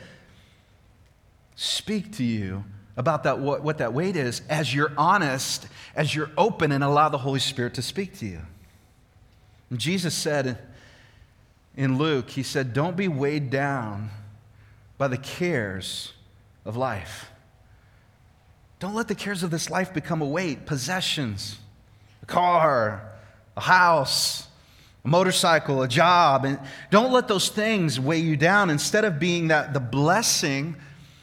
speak 1.60 2.14
to 2.14 2.24
you 2.24 2.64
about 2.96 3.24
that, 3.24 3.40
what, 3.40 3.64
what 3.64 3.80
that 3.80 3.94
weight 3.94 4.16
is 4.16 4.42
as 4.50 4.74
you're 4.74 4.94
honest, 4.98 5.68
as 5.94 6.16
you're 6.16 6.32
open, 6.38 6.72
and 6.72 6.84
allow 6.84 7.10
the 7.10 7.18
Holy 7.18 7.40
Spirit 7.40 7.74
to 7.74 7.82
speak 7.82 8.18
to 8.20 8.26
you. 8.26 8.40
And 9.70 9.78
Jesus 9.78 10.16
said 10.16 10.58
in 11.76 11.98
Luke, 11.98 12.30
He 12.30 12.44
said, 12.44 12.74
Don't 12.74 12.96
be 12.96 13.10
weighed 13.10 13.50
down 13.50 14.10
by 14.98 15.10
the 15.10 15.18
cares 15.18 16.14
of 16.64 16.78
life. 16.78 17.30
Don't 18.80 18.96
let 18.96 19.10
the 19.10 19.16
cares 19.16 19.44
of 19.44 19.52
this 19.52 19.70
life 19.70 19.94
become 19.94 20.22
a 20.22 20.26
weight, 20.26 20.66
possessions, 20.66 21.58
a 22.24 22.26
car, 22.26 23.02
a 23.58 23.62
house, 23.62 24.48
a 25.04 25.10
motorcycle, 25.10 25.82
a 25.82 25.90
job. 25.90 26.46
And 26.46 26.58
don't 26.90 27.12
let 27.12 27.28
those 27.28 27.50
things 27.50 28.00
weigh 28.00 28.20
you 28.20 28.38
down. 28.38 28.70
Instead 28.70 29.04
of 29.04 29.20
being 29.20 29.50
that 29.50 29.74
the 29.74 29.82
blessing 29.82 30.78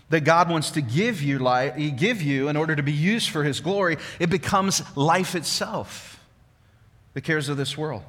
that 0.08 0.22
God 0.22 0.48
wants 0.48 0.70
to 0.72 0.80
give 0.80 1.22
you, 1.22 1.38
life, 1.38 1.74
He 1.76 1.90
give 1.90 2.22
you 2.22 2.48
in 2.48 2.56
order 2.56 2.76
to 2.76 2.82
be 2.82 2.92
used 2.92 3.30
for 3.30 3.42
his 3.42 3.60
glory, 3.60 3.96
it 4.20 4.30
becomes 4.30 4.82
life 4.96 5.34
itself. 5.34 6.20
The 7.14 7.20
cares 7.20 7.48
of 7.48 7.56
this 7.56 7.76
world. 7.76 8.02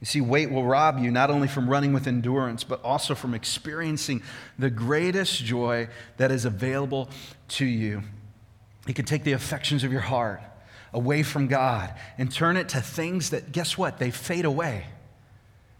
You 0.00 0.06
see, 0.06 0.20
weight 0.20 0.50
will 0.50 0.64
rob 0.64 0.98
you 0.98 1.10
not 1.10 1.30
only 1.30 1.46
from 1.46 1.68
running 1.68 1.92
with 1.92 2.06
endurance, 2.06 2.64
but 2.64 2.82
also 2.82 3.14
from 3.14 3.34
experiencing 3.34 4.22
the 4.58 4.70
greatest 4.70 5.44
joy 5.44 5.88
that 6.16 6.32
is 6.32 6.44
available 6.44 7.08
to 7.48 7.64
you. 7.64 8.02
It 8.88 8.96
can 8.96 9.04
take 9.04 9.22
the 9.22 9.32
affections 9.32 9.84
of 9.84 9.92
your 9.92 10.00
heart 10.00 10.40
away 10.92 11.22
from 11.22 11.46
God 11.46 11.94
and 12.18 12.32
turn 12.32 12.56
it 12.56 12.70
to 12.70 12.80
things 12.80 13.30
that, 13.30 13.52
guess 13.52 13.78
what? 13.78 13.98
They 13.98 14.10
fade 14.10 14.44
away. 14.44 14.86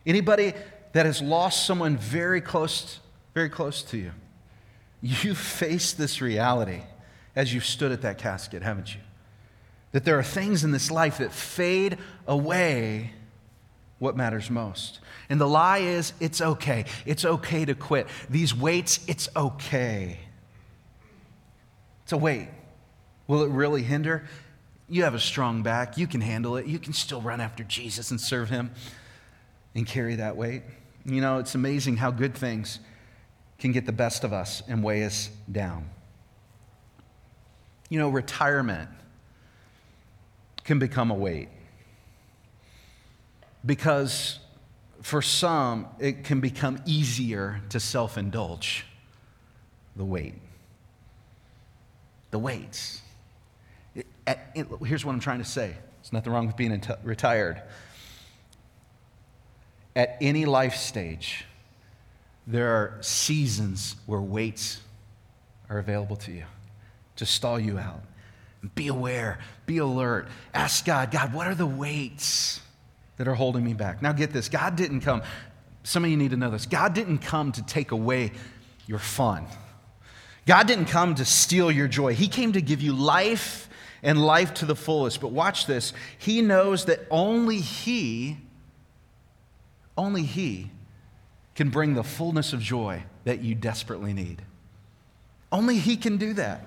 Anybody 0.07 0.53
that 0.93 1.07
has 1.07 1.21
lost 1.21 1.67
someone 1.67 1.97
very 1.97 2.41
close, 2.41 3.01
very 3.35 3.49
close 3.49 3.83
to 3.85 3.99
you, 3.99 4.13
you 5.03 5.35
face 5.35 5.93
this 5.93 6.21
reality 6.21 6.83
as 7.35 7.53
you've 7.53 7.65
stood 7.65 7.93
at 7.93 8.03
that 8.03 8.19
casket, 8.19 8.63
haven't 8.63 8.95
you? 8.95 9.01
That 9.91 10.05
there 10.05 10.19
are 10.19 10.23
things 10.23 10.65
in 10.65 10.71
this 10.71 10.91
life 10.91 11.19
that 11.19 11.33
fade 11.33 11.99
away 12.27 13.13
what 13.99 14.17
matters 14.17 14.51
most. 14.51 15.01
And 15.29 15.41
the 15.41 15.47
lie 15.47 15.79
is 15.79 16.13
it's 16.21 16.41
okay. 16.41 16.87
It's 17.05 17.25
okay 17.25 17.65
to 17.65 17.75
quit. 17.75 18.07
These 18.31 18.55
weights, 18.55 19.01
it's 19.07 19.29
okay. 19.37 20.19
It's 22.05 22.13
a 22.13 22.17
weight. 22.17 22.49
Will 23.27 23.43
it 23.43 23.51
really 23.51 23.83
hinder? 23.83 24.25
You 24.89 25.05
have 25.05 25.15
a 25.15 25.21
strong 25.21 25.63
back. 25.63 25.97
You 25.97 26.07
can 26.07 26.21
handle 26.21 26.57
it. 26.57 26.67
You 26.67 26.79
can 26.79 26.93
still 26.93 27.21
run 27.21 27.41
after 27.41 27.65
Jesus 27.65 28.11
and 28.11 28.21
serve 28.21 28.51
him 28.51 28.73
and 29.75 29.87
carry 29.87 30.17
that 30.17 30.37
weight. 30.37 30.63
You 31.05 31.21
know, 31.21 31.39
it's 31.39 31.55
amazing 31.55 31.97
how 31.97 32.11
good 32.11 32.35
things 32.35 32.79
can 33.63 33.71
get 33.71 33.87
the 33.87 33.93
best 33.93 34.25
of 34.25 34.33
us 34.33 34.61
and 34.67 34.83
weigh 34.83 35.05
us 35.05 35.31
down. 35.51 35.89
You 37.89 38.01
know, 38.01 38.09
retirement 38.09 38.91
can 40.65 40.81
become 40.81 41.13
a 41.13 41.15
weight 41.15 41.49
because 43.65 44.41
for 45.01 45.23
some, 45.23 45.87
it 46.01 46.25
can 46.25 46.41
become 46.41 46.81
easier 46.87 47.61
to 47.69 47.79
self 47.79 48.19
indulge 48.19 48.85
the 49.95 50.05
weight. 50.05 50.35
The 52.33 52.41
weights. 52.41 53.01
It, 53.95 54.07
it, 54.27 54.67
here's 54.85 55.05
what 55.05 55.13
I'm 55.13 55.21
trying 55.21 55.39
to 55.39 55.45
say 55.45 55.77
there's 56.01 56.13
nothing 56.13 56.33
wrong 56.33 56.49
with 56.49 56.57
being 56.57 56.83
retired. 57.05 57.63
At 59.95 60.17
any 60.21 60.47
life 60.47 60.75
stage, 60.75 61.45
there 62.47 62.69
are 62.69 62.99
seasons 63.01 63.97
where 64.07 64.21
weights 64.21 64.81
are 65.71 65.79
available 65.79 66.17
to 66.17 66.33
you 66.33 66.45
to 67.17 67.27
stall 67.27 67.59
you 67.59 67.79
out. 67.79 68.03
Be 68.75 68.89
aware, 68.89 69.39
be 69.67 69.79
alert. 69.79 70.29
Ask 70.55 70.85
God, 70.85 71.11
God, 71.11 71.33
what 71.33 71.47
are 71.47 71.55
the 71.55 71.67
weights 71.67 72.61
that 73.17 73.27
are 73.27 73.35
holding 73.35 73.65
me 73.65 73.75
back? 73.75 74.03
Now, 74.03 74.13
get 74.13 74.33
this 74.33 74.49
God 74.49 74.77
didn't 74.77 75.01
come, 75.01 75.23
some 75.83 76.05
of 76.05 76.11
you 76.11 76.17
need 76.17 76.31
to 76.31 76.37
know 76.37 76.51
this. 76.51 76.67
God 76.67 76.95
didn't 76.95 77.19
come 77.19 77.53
to 77.53 77.63
take 77.63 77.91
away 77.91 78.33
your 78.87 78.99
fun. 78.99 79.47
God 80.47 80.67
didn't 80.67 80.87
come 80.87 81.15
to 81.17 81.25
steal 81.25 81.71
your 81.71 81.89
joy. 81.89 82.15
He 82.15 82.29
came 82.29 82.53
to 82.53 82.61
give 82.61 82.83
you 82.83 82.93
life 82.93 83.69
and 84.03 84.21
life 84.21 84.55
to 84.55 84.67
the 84.67 84.75
fullest. 84.75 85.21
But 85.21 85.31
watch 85.31 85.67
this. 85.67 85.93
He 86.19 86.43
knows 86.43 86.87
that 86.87 87.01
only 87.11 87.59
He, 87.59 88.39
only 89.97 90.23
He 90.23 90.71
can 91.55 91.71
bring 91.71 91.95
the 91.95 92.05
fullness 92.05 92.53
of 92.53 92.61
joy 92.61 93.03
that 93.25 93.41
you 93.41 93.55
desperately 93.55 94.13
need. 94.13 94.43
Only 95.51 95.79
He 95.79 95.97
can 95.97 96.17
do 96.17 96.33
that. 96.35 96.65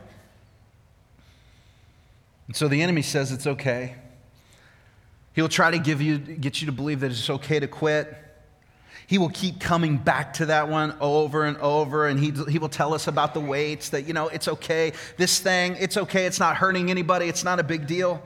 And 2.48 2.56
so 2.56 2.68
the 2.68 2.82
enemy 2.82 3.02
says 3.02 3.32
it's 3.32 3.48
okay. 3.48 3.96
He'll 5.34 5.50
try 5.50 5.72
to 5.72 5.80
give 5.80 6.02
you, 6.02 6.18
get 6.18 6.62
you 6.62 6.68
to 6.68 6.72
believe 6.72 7.00
that 7.02 7.12
it's 7.12 7.30
okay 7.30 7.60
to 7.60 7.68
quit. 7.68 8.16
He 9.08 9.18
will 9.18 9.30
keep 9.30 9.60
coming 9.60 9.98
back 9.98 10.34
to 10.36 10.48
that 10.48 10.70
one 10.70 10.96
over 11.00 11.44
and 11.44 11.58
over, 11.58 12.08
and 12.08 12.20
he, 12.20 12.32
he 12.50 12.58
will 12.58 12.70
tell 12.70 12.94
us 12.94 13.08
about 13.08 13.34
the 13.34 13.40
weights 13.40 13.90
that, 13.90 14.08
you 14.08 14.14
know, 14.14 14.30
it's 14.30 14.48
okay. 14.48 14.94
This 15.18 15.40
thing, 15.40 15.76
it's 15.80 15.98
okay. 15.98 16.26
It's 16.26 16.40
not 16.40 16.56
hurting 16.56 16.90
anybody. 16.90 17.28
It's 17.28 17.44
not 17.44 17.60
a 17.60 17.64
big 17.64 17.86
deal. 17.86 18.24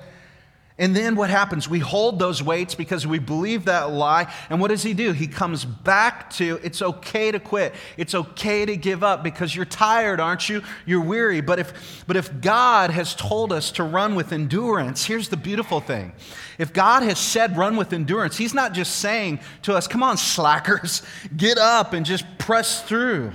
And 0.80 0.96
then 0.96 1.18
what 1.18 1.30
happens? 1.30 1.68
We 1.68 1.80
hold 1.80 2.20
those 2.20 2.42
weights 2.42 2.74
because 2.74 3.06
we 3.06 3.20
believe 3.20 3.66
that 3.66 3.92
lie. 3.92 4.34
And 4.50 4.62
what 4.62 4.70
does 4.70 4.82
he 4.82 4.94
do? 4.94 5.12
He 5.12 5.28
comes 5.28 5.66
back 5.66 6.30
to 6.36 6.58
it's 6.64 6.82
okay 6.82 7.32
to 7.32 7.40
quit. 7.40 7.76
It's 7.98 8.16
okay 8.16 8.66
to 8.66 8.78
give 8.78 9.04
up 9.04 9.22
because 9.22 9.54
you're 9.54 9.66
tired, 9.66 10.22
aren't 10.22 10.48
you? 10.48 10.64
You're 10.86 11.04
weary. 11.04 11.42
But 11.42 11.60
if, 11.60 12.06
but 12.08 12.16
if 12.16 12.40
God 12.40 12.92
has 12.92 13.14
told 13.14 13.52
us 13.52 13.72
to 13.74 13.84
run 13.84 14.16
with 14.16 14.32
endurance, 14.32 15.04
here's 15.04 15.28
the 15.28 15.38
beautiful 15.38 15.82
thing. 15.82 16.14
If 16.58 16.72
God 16.72 17.04
has 17.04 17.20
said 17.20 17.58
run 17.58 17.76
with 17.76 17.92
endurance, 17.92 18.38
he's 18.38 18.54
not 18.54 18.74
just 18.74 18.96
saying 18.96 19.42
to 19.64 19.76
us, 19.76 19.86
come 19.86 20.02
on, 20.02 20.16
slackers, 20.16 21.04
get 21.36 21.58
up 21.58 21.92
and 21.92 22.06
just 22.06 22.26
press 22.38 22.82
through. 22.84 23.34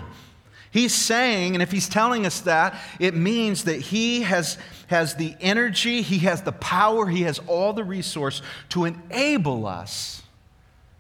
He's 0.75 0.93
saying, 0.93 1.55
and 1.55 1.63
if 1.63 1.71
he's 1.71 1.89
telling 1.89 2.27
us 2.27 2.41
that, 2.41 2.77
it 2.99 3.15
means 3.15 3.63
that 3.63 3.81
he 3.81 4.23
has, 4.23 4.59
has 4.89 5.15
the 5.15 5.37
energy, 5.41 6.03
he 6.03 6.19
has 6.19 6.43
the 6.43 6.51
power, 6.51 7.07
he 7.07 7.23
has 7.23 7.39
all 7.47 7.73
the 7.73 7.85
resource 7.85 8.43
to 8.71 8.85
enable 8.85 9.69
us 9.69 10.25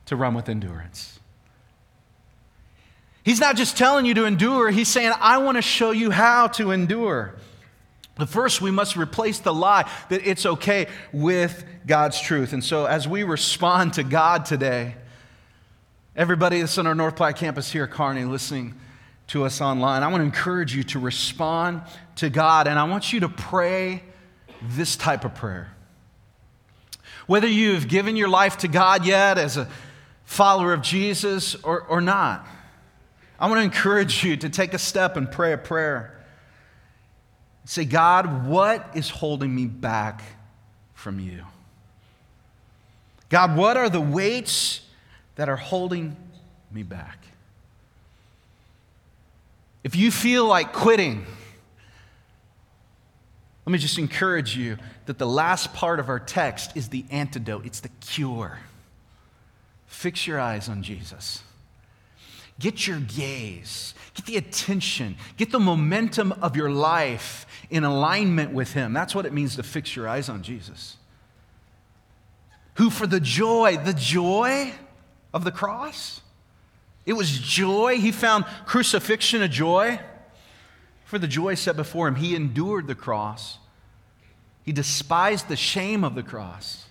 to 0.06 0.14
run 0.14 0.32
with 0.32 0.48
endurance. 0.48 1.18
He's 3.24 3.40
not 3.40 3.56
just 3.56 3.76
telling 3.76 4.06
you 4.06 4.14
to 4.14 4.26
endure, 4.26 4.70
he's 4.70 4.87
saying, 4.87 5.12
I 5.18 5.38
want 5.38 5.56
to 5.56 5.62
show 5.62 5.90
you 5.90 6.12
how 6.12 6.46
to 6.46 6.70
endure. 6.70 7.34
But 8.14 8.28
first, 8.28 8.60
we 8.60 8.70
must 8.70 8.96
replace 8.96 9.40
the 9.40 9.52
lie 9.52 9.90
that 10.08 10.24
it's 10.24 10.46
okay 10.46 10.87
with 11.12 11.64
God's 11.84 12.20
truth. 12.20 12.52
And 12.52 12.62
so, 12.62 12.84
as 12.84 13.08
we 13.08 13.24
respond 13.24 13.94
to 13.94 14.04
God 14.04 14.44
today, 14.44 14.94
everybody 16.14 16.60
that's 16.60 16.78
on 16.78 16.87
our 16.87 16.94
North 16.94 17.16
Platte 17.16 17.34
campus 17.34 17.72
here 17.72 17.82
at 17.82 17.90
Kearney 17.90 18.24
listening, 18.24 18.74
to 19.28 19.44
us 19.44 19.60
online, 19.60 20.02
I 20.02 20.08
want 20.08 20.20
to 20.20 20.24
encourage 20.24 20.74
you 20.74 20.82
to 20.84 20.98
respond 20.98 21.82
to 22.16 22.28
God, 22.28 22.68
and 22.68 22.78
I 22.78 22.84
want 22.84 23.12
you 23.12 23.20
to 23.20 23.28
pray 23.28 24.02
this 24.62 24.96
type 24.96 25.24
of 25.24 25.34
prayer. 25.34 25.74
Whether 27.26 27.48
you've 27.48 27.88
given 27.88 28.16
your 28.16 28.28
life 28.28 28.58
to 28.58 28.68
God 28.68 29.06
yet 29.06 29.38
as 29.38 29.56
a 29.56 29.68
follower 30.24 30.72
of 30.72 30.82
Jesus 30.82 31.54
or, 31.56 31.82
or 31.82 32.00
not, 32.00 32.46
I 33.38 33.48
want 33.48 33.58
to 33.58 33.64
encourage 33.64 34.24
you 34.24 34.37
to 34.37 34.48
take 34.48 34.74
a 34.74 34.78
step 34.78 35.16
and 35.16 35.30
pray 35.30 35.52
a 35.52 35.58
prayer. 35.58 36.22
Say, 37.64 37.84
God, 37.84 38.46
what 38.46 38.90
is 38.94 39.08
holding 39.08 39.54
me 39.54 39.66
back 39.66 40.22
from 40.92 41.18
you? 41.18 41.44
God, 43.30 43.56
what 43.56 43.76
are 43.76 43.88
the 43.88 44.00
weights 44.00 44.82
that 45.37 45.48
are 45.48 45.56
holding 45.56 46.16
me 46.70 46.82
back? 46.82 47.18
If 49.85 49.94
you 49.94 50.11
feel 50.11 50.47
like 50.47 50.73
quitting, 50.73 51.27
let 53.67 53.73
me 53.73 53.79
just 53.79 53.98
encourage 53.98 54.56
you 54.56 54.79
that 55.06 55.19
the 55.19 55.27
last 55.27 55.75
part 55.75 56.00
of 56.00 56.08
our 56.08 56.19
text 56.19 56.75
is 56.75 56.88
the 56.88 57.04
antidote, 57.11 57.67
it's 57.67 57.81
the 57.81 57.90
cure. 58.00 58.58
Fix 59.87 60.27
your 60.27 60.40
eyes 60.40 60.69
on 60.69 60.83
Jesus. 60.83 61.42
Get 62.58 62.87
your 62.87 63.00
gaze, 63.00 63.94
get 64.15 64.27
the 64.27 64.37
attention, 64.37 65.17
get 65.37 65.50
the 65.50 65.58
momentum 65.58 66.33
of 66.33 66.56
your 66.56 66.71
life 66.71 67.46
in 67.69 67.85
alignment 67.85 68.52
with 68.52 68.73
Him. 68.73 68.92
That's 68.92 69.15
what 69.15 69.27
it 69.27 69.33
means 69.33 69.56
to 69.56 69.63
fix 69.63 69.96
your 69.96 70.08
eyes 70.08 70.29
on 70.29 70.42
Jesus. 70.42 70.96
Who, 72.75 72.90
for 72.90 73.06
the 73.06 73.21
joy, 73.21 73.77
the 73.77 73.92
joy 73.92 74.73
of 75.33 75.44
the 75.44 75.50
cross, 75.50 76.21
it 77.07 77.13
was 77.13 77.38
joy. 77.38 77.96
He 77.96 78.13
found 78.13 78.44
crucifixion 78.67 79.42
a 79.42 79.48
joy. 79.48 80.00
For 81.05 81.19
the 81.19 81.29
joy 81.29 81.55
set 81.55 81.77
before 81.77 82.09
him, 82.09 82.17
he 82.17 82.35
endured 82.35 82.87
the 82.87 82.94
cross. 82.94 83.59
He 84.65 84.73
despised 84.73 85.48
the 85.48 85.57
shame 85.57 86.02
of 86.02 86.15
the 86.15 86.23
cross. 86.23 86.87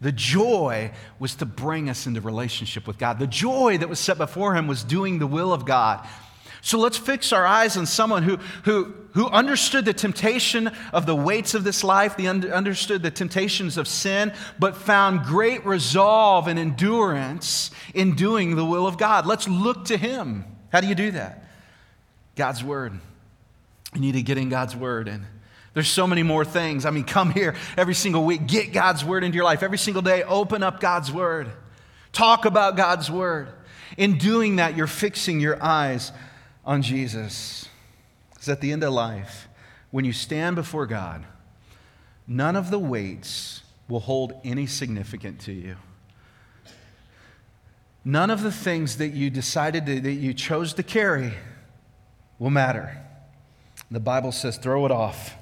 The 0.00 0.12
joy 0.12 0.92
was 1.18 1.34
to 1.36 1.46
bring 1.46 1.90
us 1.90 2.06
into 2.06 2.20
relationship 2.20 2.86
with 2.86 2.98
God. 2.98 3.18
The 3.18 3.26
joy 3.26 3.78
that 3.78 3.88
was 3.88 3.98
set 3.98 4.18
before 4.18 4.54
him 4.54 4.68
was 4.68 4.84
doing 4.84 5.18
the 5.18 5.26
will 5.26 5.52
of 5.52 5.64
God. 5.64 6.06
So 6.60 6.78
let's 6.78 6.98
fix 6.98 7.32
our 7.32 7.46
eyes 7.46 7.76
on 7.76 7.86
someone 7.86 8.22
who, 8.22 8.36
who, 8.64 8.94
who 9.12 9.26
understood 9.28 9.84
the 9.84 9.92
temptation 9.92 10.70
of 10.92 11.06
the 11.06 11.14
weights 11.14 11.54
of 11.54 11.64
this 11.64 11.84
life, 11.84 12.16
the 12.16 12.28
un- 12.28 12.50
understood 12.50 13.02
the 13.02 13.10
temptations 13.10 13.76
of 13.76 13.86
sin, 13.86 14.32
but 14.58 14.76
found 14.76 15.24
great 15.24 15.64
resolve 15.64 16.48
and 16.48 16.58
endurance 16.58 17.70
in 17.94 18.14
doing 18.14 18.56
the 18.56 18.64
will 18.64 18.86
of 18.86 18.98
God. 18.98 19.26
Let's 19.26 19.48
look 19.48 19.86
to 19.86 19.96
him. 19.96 20.44
How 20.70 20.80
do 20.80 20.86
you 20.86 20.94
do 20.94 21.12
that? 21.12 21.44
God's 22.34 22.62
Word. 22.62 22.92
You 23.94 24.00
need 24.00 24.12
to 24.12 24.22
get 24.22 24.38
in 24.38 24.48
God's 24.48 24.76
Word. 24.76 25.08
And 25.08 25.24
there's 25.74 25.88
so 25.88 26.06
many 26.06 26.22
more 26.22 26.44
things. 26.44 26.84
I 26.84 26.90
mean, 26.90 27.04
come 27.04 27.30
here 27.30 27.54
every 27.76 27.94
single 27.94 28.24
week, 28.24 28.46
get 28.46 28.72
God's 28.72 29.04
Word 29.04 29.24
into 29.24 29.36
your 29.36 29.44
life. 29.44 29.62
Every 29.62 29.78
single 29.78 30.02
day, 30.02 30.22
open 30.24 30.62
up 30.62 30.80
God's 30.80 31.12
Word. 31.12 31.50
Talk 32.12 32.44
about 32.44 32.76
God's 32.76 33.10
Word. 33.10 33.48
In 33.96 34.18
doing 34.18 34.56
that, 34.56 34.76
you're 34.76 34.86
fixing 34.86 35.40
your 35.40 35.62
eyes 35.62 36.12
on 36.68 36.82
Jesus. 36.82 37.66
is 38.38 38.48
at 38.48 38.60
the 38.60 38.70
end 38.70 38.84
of 38.84 38.92
life, 38.92 39.48
when 39.90 40.04
you 40.04 40.12
stand 40.12 40.54
before 40.54 40.86
God, 40.86 41.24
none 42.26 42.56
of 42.56 42.70
the 42.70 42.78
weights 42.78 43.62
will 43.88 44.00
hold 44.00 44.34
any 44.44 44.66
significance 44.66 45.46
to 45.46 45.52
you. 45.52 45.76
None 48.04 48.30
of 48.30 48.42
the 48.42 48.52
things 48.52 48.98
that 48.98 49.08
you 49.08 49.30
decided 49.30 49.86
to, 49.86 49.98
that 49.98 50.12
you 50.12 50.34
chose 50.34 50.74
to 50.74 50.82
carry 50.82 51.32
will 52.38 52.50
matter. 52.50 53.02
The 53.90 53.98
Bible 53.98 54.30
says, 54.30 54.58
throw 54.58 54.84
it 54.84 54.92
off. 54.92 55.36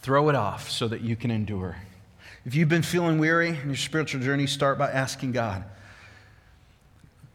Throw 0.00 0.28
it 0.28 0.36
off 0.36 0.70
so 0.70 0.86
that 0.86 1.00
you 1.00 1.16
can 1.16 1.32
endure. 1.32 1.76
If 2.44 2.54
you've 2.54 2.68
been 2.68 2.82
feeling 2.82 3.18
weary 3.18 3.48
in 3.48 3.66
your 3.66 3.76
spiritual 3.76 4.20
journey, 4.20 4.46
start 4.46 4.78
by 4.78 4.92
asking 4.92 5.32
God, 5.32 5.64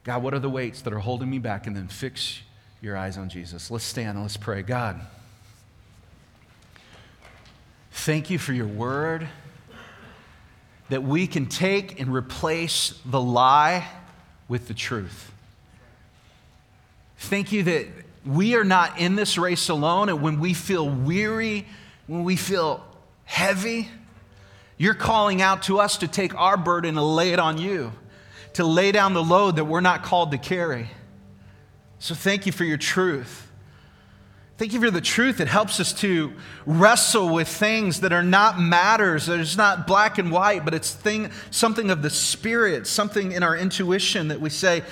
God, 0.03 0.23
what 0.23 0.33
are 0.33 0.39
the 0.39 0.49
weights 0.49 0.81
that 0.81 0.93
are 0.93 0.99
holding 0.99 1.29
me 1.29 1.39
back? 1.39 1.67
And 1.67 1.75
then 1.75 1.87
fix 1.87 2.41
your 2.81 2.97
eyes 2.97 3.17
on 3.17 3.29
Jesus. 3.29 3.69
Let's 3.69 3.83
stand 3.83 4.09
and 4.09 4.21
let's 4.21 4.37
pray. 4.37 4.63
God, 4.63 4.99
thank 7.91 8.29
you 8.29 8.39
for 8.39 8.53
your 8.53 8.67
word 8.67 9.27
that 10.89 11.03
we 11.03 11.27
can 11.27 11.45
take 11.45 11.99
and 12.01 12.13
replace 12.13 12.99
the 13.05 13.21
lie 13.21 13.87
with 14.49 14.67
the 14.67 14.73
truth. 14.73 15.31
Thank 17.17 17.51
you 17.51 17.63
that 17.63 17.87
we 18.25 18.55
are 18.55 18.63
not 18.63 18.99
in 18.99 19.15
this 19.15 19.37
race 19.37 19.69
alone, 19.69 20.09
and 20.09 20.21
when 20.21 20.39
we 20.39 20.53
feel 20.53 20.89
weary, 20.89 21.65
when 22.07 22.23
we 22.23 22.35
feel 22.35 22.83
heavy, 23.23 23.87
you're 24.77 24.93
calling 24.95 25.41
out 25.41 25.63
to 25.63 25.79
us 25.79 25.97
to 25.97 26.07
take 26.07 26.35
our 26.35 26.57
burden 26.57 26.97
and 26.97 27.15
lay 27.15 27.31
it 27.31 27.39
on 27.39 27.57
you, 27.57 27.93
to 28.53 28.65
lay 28.65 28.91
down 28.91 29.13
the 29.13 29.23
load 29.23 29.55
that 29.55 29.65
we're 29.65 29.81
not 29.81 30.03
called 30.03 30.31
to 30.31 30.37
carry. 30.37 30.89
So 31.99 32.15
thank 32.15 32.45
you 32.45 32.51
for 32.51 32.63
your 32.63 32.77
truth. 32.77 33.47
Thank 34.57 34.73
you 34.73 34.79
for 34.79 34.91
the 34.91 35.01
truth 35.01 35.37
that 35.37 35.47
helps 35.47 35.79
us 35.79 35.91
to 36.01 36.33
wrestle 36.67 37.29
with 37.29 37.47
things 37.47 38.01
that 38.01 38.13
are 38.13 38.21
not 38.21 38.59
matters, 38.59 39.25
that 39.25 39.39
is 39.39 39.57
not 39.57 39.87
black 39.87 40.19
and 40.19 40.31
white, 40.31 40.63
but 40.63 40.75
it's 40.75 40.93
thing, 40.93 41.31
something 41.49 41.89
of 41.89 42.03
the 42.03 42.11
spirit, 42.11 42.85
something 42.85 43.31
in 43.31 43.41
our 43.41 43.57
intuition 43.57 44.27
that 44.27 44.39
we 44.39 44.51
say, 44.51 44.83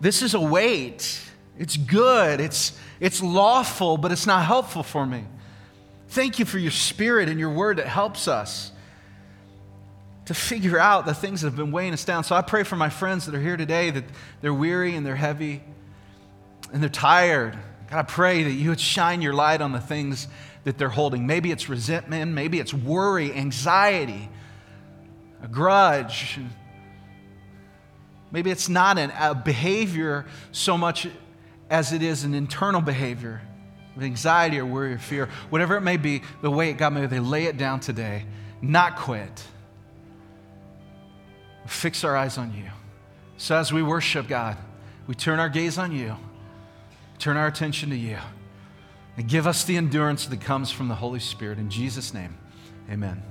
this 0.00 0.22
is 0.22 0.32
a 0.32 0.40
weight. 0.40 1.20
It's 1.58 1.76
good, 1.76 2.40
it's, 2.40 2.78
it's 2.98 3.22
lawful, 3.22 3.98
but 3.98 4.10
it's 4.10 4.26
not 4.26 4.46
helpful 4.46 4.82
for 4.82 5.04
me. 5.04 5.24
Thank 6.08 6.38
you 6.38 6.46
for 6.46 6.56
your 6.58 6.70
spirit 6.70 7.28
and 7.28 7.38
your 7.38 7.50
word 7.50 7.76
that 7.76 7.86
helps 7.86 8.26
us 8.26 8.72
to 10.30 10.34
figure 10.34 10.78
out 10.78 11.06
the 11.06 11.12
things 11.12 11.40
that 11.40 11.48
have 11.48 11.56
been 11.56 11.72
weighing 11.72 11.92
us 11.92 12.04
down. 12.04 12.22
So 12.22 12.36
I 12.36 12.42
pray 12.42 12.62
for 12.62 12.76
my 12.76 12.88
friends 12.88 13.26
that 13.26 13.34
are 13.34 13.40
here 13.40 13.56
today 13.56 13.90
that 13.90 14.04
they're 14.40 14.54
weary 14.54 14.94
and 14.94 15.04
they're 15.04 15.16
heavy 15.16 15.60
and 16.72 16.80
they're 16.80 16.88
tired. 16.88 17.58
God, 17.90 17.98
I 17.98 18.02
pray 18.04 18.44
that 18.44 18.52
you 18.52 18.68
would 18.68 18.78
shine 18.78 19.22
your 19.22 19.34
light 19.34 19.60
on 19.60 19.72
the 19.72 19.80
things 19.80 20.28
that 20.62 20.78
they're 20.78 20.88
holding. 20.88 21.26
Maybe 21.26 21.50
it's 21.50 21.68
resentment, 21.68 22.30
maybe 22.30 22.60
it's 22.60 22.72
worry, 22.72 23.34
anxiety, 23.34 24.28
a 25.42 25.48
grudge. 25.48 26.38
Maybe 28.30 28.52
it's 28.52 28.68
not 28.68 28.98
an, 28.98 29.12
a 29.18 29.34
behavior 29.34 30.26
so 30.52 30.78
much 30.78 31.08
as 31.70 31.92
it 31.92 32.02
is 32.02 32.22
an 32.22 32.34
internal 32.34 32.80
behavior 32.80 33.42
of 33.96 34.04
anxiety 34.04 34.60
or 34.60 34.66
worry 34.66 34.92
or 34.92 34.98
fear, 34.98 35.28
whatever 35.48 35.76
it 35.76 35.80
may 35.80 35.96
be, 35.96 36.22
the 36.40 36.52
way 36.52 36.70
it 36.70 36.74
got 36.74 36.92
me, 36.92 37.04
they 37.06 37.18
lay 37.18 37.46
it 37.46 37.56
down 37.56 37.80
today, 37.80 38.26
not 38.62 38.94
quit. 38.94 39.44
Fix 41.66 42.04
our 42.04 42.16
eyes 42.16 42.38
on 42.38 42.54
you. 42.54 42.64
So 43.36 43.56
as 43.56 43.72
we 43.72 43.82
worship 43.82 44.28
God, 44.28 44.56
we 45.06 45.14
turn 45.14 45.38
our 45.40 45.48
gaze 45.48 45.78
on 45.78 45.92
you, 45.92 46.16
turn 47.18 47.36
our 47.36 47.46
attention 47.46 47.90
to 47.90 47.96
you, 47.96 48.18
and 49.16 49.28
give 49.28 49.46
us 49.46 49.64
the 49.64 49.76
endurance 49.76 50.26
that 50.26 50.40
comes 50.40 50.70
from 50.70 50.88
the 50.88 50.94
Holy 50.94 51.20
Spirit. 51.20 51.58
In 51.58 51.70
Jesus' 51.70 52.12
name, 52.12 52.36
amen. 52.90 53.22